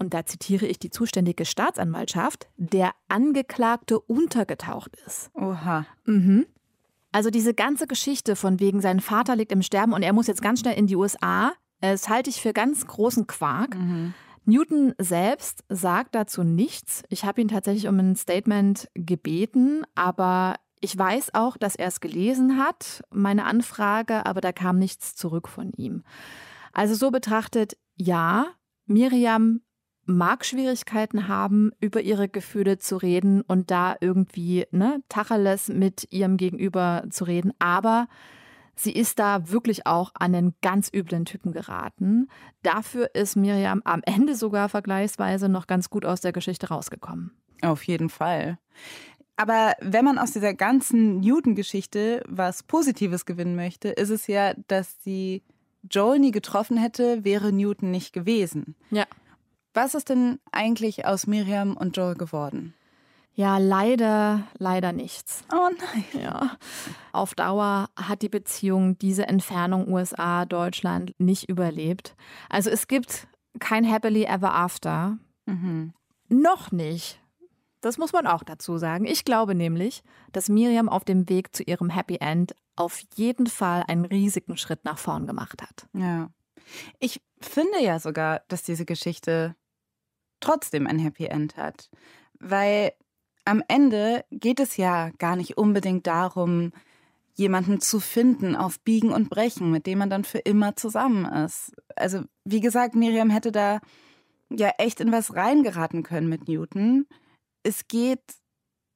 und 0.00 0.14
da 0.14 0.24
zitiere 0.24 0.64
ich 0.64 0.78
die 0.78 0.88
zuständige 0.88 1.44
Staatsanwaltschaft, 1.44 2.48
der 2.56 2.92
Angeklagte 3.08 4.00
untergetaucht 4.00 4.96
ist. 5.06 5.30
Oha. 5.34 5.84
Mhm. 6.06 6.46
Also 7.12 7.30
diese 7.30 7.54
ganze 7.54 7.86
Geschichte 7.86 8.36
von 8.36 8.60
wegen, 8.60 8.80
sein 8.80 9.00
Vater 9.00 9.36
liegt 9.36 9.52
im 9.52 9.62
Sterben 9.62 9.92
und 9.92 10.02
er 10.02 10.12
muss 10.12 10.26
jetzt 10.26 10.42
ganz 10.42 10.60
schnell 10.60 10.78
in 10.78 10.86
die 10.86 10.96
USA, 10.96 11.52
das 11.80 12.08
halte 12.08 12.30
ich 12.30 12.40
für 12.40 12.52
ganz 12.52 12.86
großen 12.86 13.26
Quark. 13.26 13.76
Mhm. 13.76 14.14
Newton 14.44 14.94
selbst 14.98 15.64
sagt 15.68 16.14
dazu 16.14 16.42
nichts. 16.42 17.02
Ich 17.08 17.24
habe 17.24 17.40
ihn 17.40 17.48
tatsächlich 17.48 17.88
um 17.88 17.98
ein 17.98 18.16
Statement 18.16 18.88
gebeten, 18.94 19.84
aber 19.94 20.56
ich 20.80 20.96
weiß 20.96 21.34
auch, 21.34 21.56
dass 21.56 21.76
er 21.76 21.88
es 21.88 22.00
gelesen 22.00 22.58
hat, 22.58 23.02
meine 23.10 23.44
Anfrage, 23.44 24.24
aber 24.26 24.40
da 24.40 24.52
kam 24.52 24.78
nichts 24.78 25.14
zurück 25.14 25.48
von 25.48 25.72
ihm. 25.76 26.04
Also 26.72 26.94
so 26.94 27.10
betrachtet, 27.10 27.76
ja, 27.96 28.46
Miriam 28.86 29.60
mag 30.10 30.44
Schwierigkeiten 30.44 31.28
haben, 31.28 31.72
über 31.80 32.00
ihre 32.00 32.28
Gefühle 32.28 32.78
zu 32.78 32.96
reden 32.96 33.40
und 33.42 33.70
da 33.70 33.96
irgendwie 34.00 34.66
ne, 34.70 35.02
Tacheles 35.08 35.68
mit 35.68 36.08
ihrem 36.10 36.36
Gegenüber 36.36 37.04
zu 37.10 37.24
reden, 37.24 37.52
aber 37.58 38.08
sie 38.74 38.92
ist 38.92 39.18
da 39.18 39.50
wirklich 39.50 39.86
auch 39.86 40.12
an 40.14 40.32
den 40.32 40.54
ganz 40.62 40.90
üblen 40.92 41.24
Typen 41.24 41.52
geraten. 41.52 42.28
Dafür 42.62 43.14
ist 43.14 43.36
Miriam 43.36 43.82
am 43.84 44.02
Ende 44.04 44.34
sogar 44.34 44.68
vergleichsweise 44.68 45.48
noch 45.48 45.66
ganz 45.66 45.90
gut 45.90 46.04
aus 46.04 46.20
der 46.20 46.32
Geschichte 46.32 46.68
rausgekommen. 46.68 47.32
Auf 47.62 47.84
jeden 47.84 48.08
Fall. 48.08 48.58
Aber 49.36 49.74
wenn 49.80 50.04
man 50.04 50.18
aus 50.18 50.32
dieser 50.32 50.52
ganzen 50.54 51.20
Newton-Geschichte 51.20 52.22
was 52.28 52.62
Positives 52.62 53.24
gewinnen 53.24 53.56
möchte, 53.56 53.88
ist 53.88 54.10
es 54.10 54.26
ja, 54.26 54.54
dass 54.68 55.02
sie 55.02 55.42
Joel 55.90 56.18
nie 56.18 56.30
getroffen 56.30 56.76
hätte, 56.76 57.24
wäre 57.24 57.52
Newton 57.52 57.90
nicht 57.90 58.12
gewesen. 58.12 58.74
Ja. 58.90 59.06
Was 59.74 59.94
ist 59.94 60.08
denn 60.08 60.38
eigentlich 60.52 61.06
aus 61.06 61.26
Miriam 61.26 61.76
und 61.76 61.96
Joel 61.96 62.14
geworden? 62.14 62.74
Ja, 63.34 63.58
leider, 63.58 64.42
leider 64.58 64.92
nichts. 64.92 65.44
Oh 65.52 65.70
nein. 65.78 66.22
Ja. 66.22 66.56
Auf 67.12 67.34
Dauer 67.34 67.88
hat 67.96 68.22
die 68.22 68.28
Beziehung 68.28 68.98
diese 68.98 69.28
Entfernung 69.28 69.88
USA-Deutschland 69.90 71.14
nicht 71.18 71.48
überlebt. 71.48 72.16
Also 72.48 72.70
es 72.70 72.88
gibt 72.88 73.28
kein 73.60 73.90
Happily 73.90 74.24
Ever 74.24 74.54
After. 74.54 75.18
Mhm. 75.46 75.92
Noch 76.28 76.72
nicht. 76.72 77.20
Das 77.80 77.96
muss 77.96 78.12
man 78.12 78.26
auch 78.26 78.42
dazu 78.42 78.76
sagen. 78.76 79.06
Ich 79.06 79.24
glaube 79.24 79.54
nämlich, 79.54 80.02
dass 80.32 80.48
Miriam 80.48 80.88
auf 80.88 81.04
dem 81.04 81.28
Weg 81.28 81.54
zu 81.56 81.62
ihrem 81.62 81.88
Happy 81.88 82.16
End 82.20 82.54
auf 82.76 83.00
jeden 83.14 83.46
Fall 83.46 83.84
einen 83.88 84.04
riesigen 84.04 84.56
Schritt 84.56 84.84
nach 84.84 84.98
vorn 84.98 85.26
gemacht 85.26 85.62
hat. 85.62 85.86
Ja. 85.94 86.28
Ich 86.98 87.22
finde 87.40 87.82
ja 87.82 87.98
sogar, 87.98 88.42
dass 88.48 88.62
diese 88.62 88.84
Geschichte 88.84 89.56
trotzdem 90.40 90.86
ein 90.86 90.98
Happy 90.98 91.26
End 91.26 91.56
hat. 91.56 91.90
Weil 92.38 92.92
am 93.44 93.62
Ende 93.68 94.24
geht 94.30 94.60
es 94.60 94.76
ja 94.76 95.10
gar 95.18 95.36
nicht 95.36 95.56
unbedingt 95.56 96.06
darum, 96.06 96.72
jemanden 97.34 97.80
zu 97.80 98.00
finden 98.00 98.54
auf 98.54 98.80
Biegen 98.80 99.12
und 99.12 99.30
Brechen, 99.30 99.70
mit 99.70 99.86
dem 99.86 99.98
man 99.98 100.10
dann 100.10 100.24
für 100.24 100.38
immer 100.38 100.76
zusammen 100.76 101.24
ist. 101.24 101.72
Also, 101.96 102.22
wie 102.44 102.60
gesagt, 102.60 102.94
Miriam 102.94 103.30
hätte 103.30 103.52
da 103.52 103.80
ja 104.50 104.70
echt 104.78 105.00
in 105.00 105.12
was 105.12 105.34
reingeraten 105.34 106.02
können 106.02 106.28
mit 106.28 106.48
Newton. 106.48 107.06
Es 107.62 107.88
geht 107.88 108.22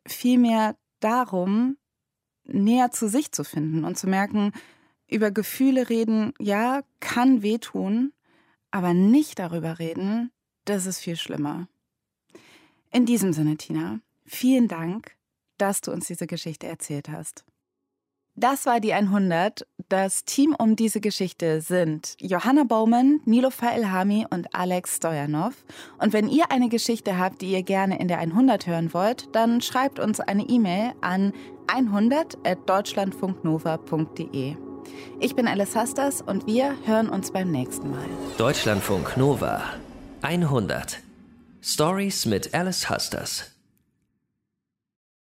vielmehr 0.06 0.76
darum, 1.00 1.76
näher 2.44 2.90
zu 2.90 3.08
sich 3.08 3.32
zu 3.32 3.44
finden 3.44 3.84
und 3.84 3.96
zu 3.96 4.06
merken, 4.08 4.52
über 5.08 5.30
Gefühle 5.30 5.88
reden, 5.88 6.32
ja, 6.38 6.82
kann 7.00 7.42
wehtun, 7.42 8.12
aber 8.70 8.94
nicht 8.94 9.38
darüber 9.38 9.78
reden, 9.78 10.30
das 10.64 10.86
ist 10.86 11.00
viel 11.00 11.16
schlimmer. 11.16 11.68
In 12.90 13.06
diesem 13.06 13.32
Sinne, 13.32 13.56
Tina, 13.56 14.00
vielen 14.24 14.68
Dank, 14.68 15.16
dass 15.58 15.80
du 15.80 15.90
uns 15.90 16.06
diese 16.06 16.26
Geschichte 16.26 16.66
erzählt 16.66 17.08
hast. 17.08 17.44
Das 18.36 18.66
war 18.66 18.80
die 18.80 18.92
100. 18.92 19.64
Das 19.88 20.24
Team 20.24 20.56
um 20.58 20.74
diese 20.74 21.00
Geschichte 21.00 21.60
sind 21.60 22.16
Johanna 22.18 22.64
Baumann, 22.64 23.20
Nilofa 23.24 23.70
Elhami 23.70 24.26
und 24.28 24.52
Alex 24.52 24.96
Stojanov. 24.96 25.54
Und 25.98 26.12
wenn 26.12 26.28
ihr 26.28 26.50
eine 26.50 26.68
Geschichte 26.68 27.16
habt, 27.16 27.42
die 27.42 27.52
ihr 27.52 27.62
gerne 27.62 28.00
in 28.00 28.08
der 28.08 28.18
100 28.18 28.66
hören 28.66 28.92
wollt, 28.92 29.32
dann 29.36 29.60
schreibt 29.60 30.00
uns 30.00 30.18
eine 30.18 30.48
E-Mail 30.48 30.94
an 31.00 31.32
100.deutschlandfunknova.de. 31.68 34.56
Ich 35.20 35.36
bin 35.36 35.46
Alice 35.46 35.76
Hastas 35.76 36.20
und 36.20 36.48
wir 36.48 36.74
hören 36.86 37.08
uns 37.08 37.30
beim 37.30 37.52
nächsten 37.52 37.88
Mal. 37.90 38.08
Deutschlandfunk 38.36 39.16
Nova 39.16 39.62
100 40.24 41.00
Stories 41.62 42.24
mit 42.24 42.54
Alice 42.54 42.88
Husters 42.88 43.53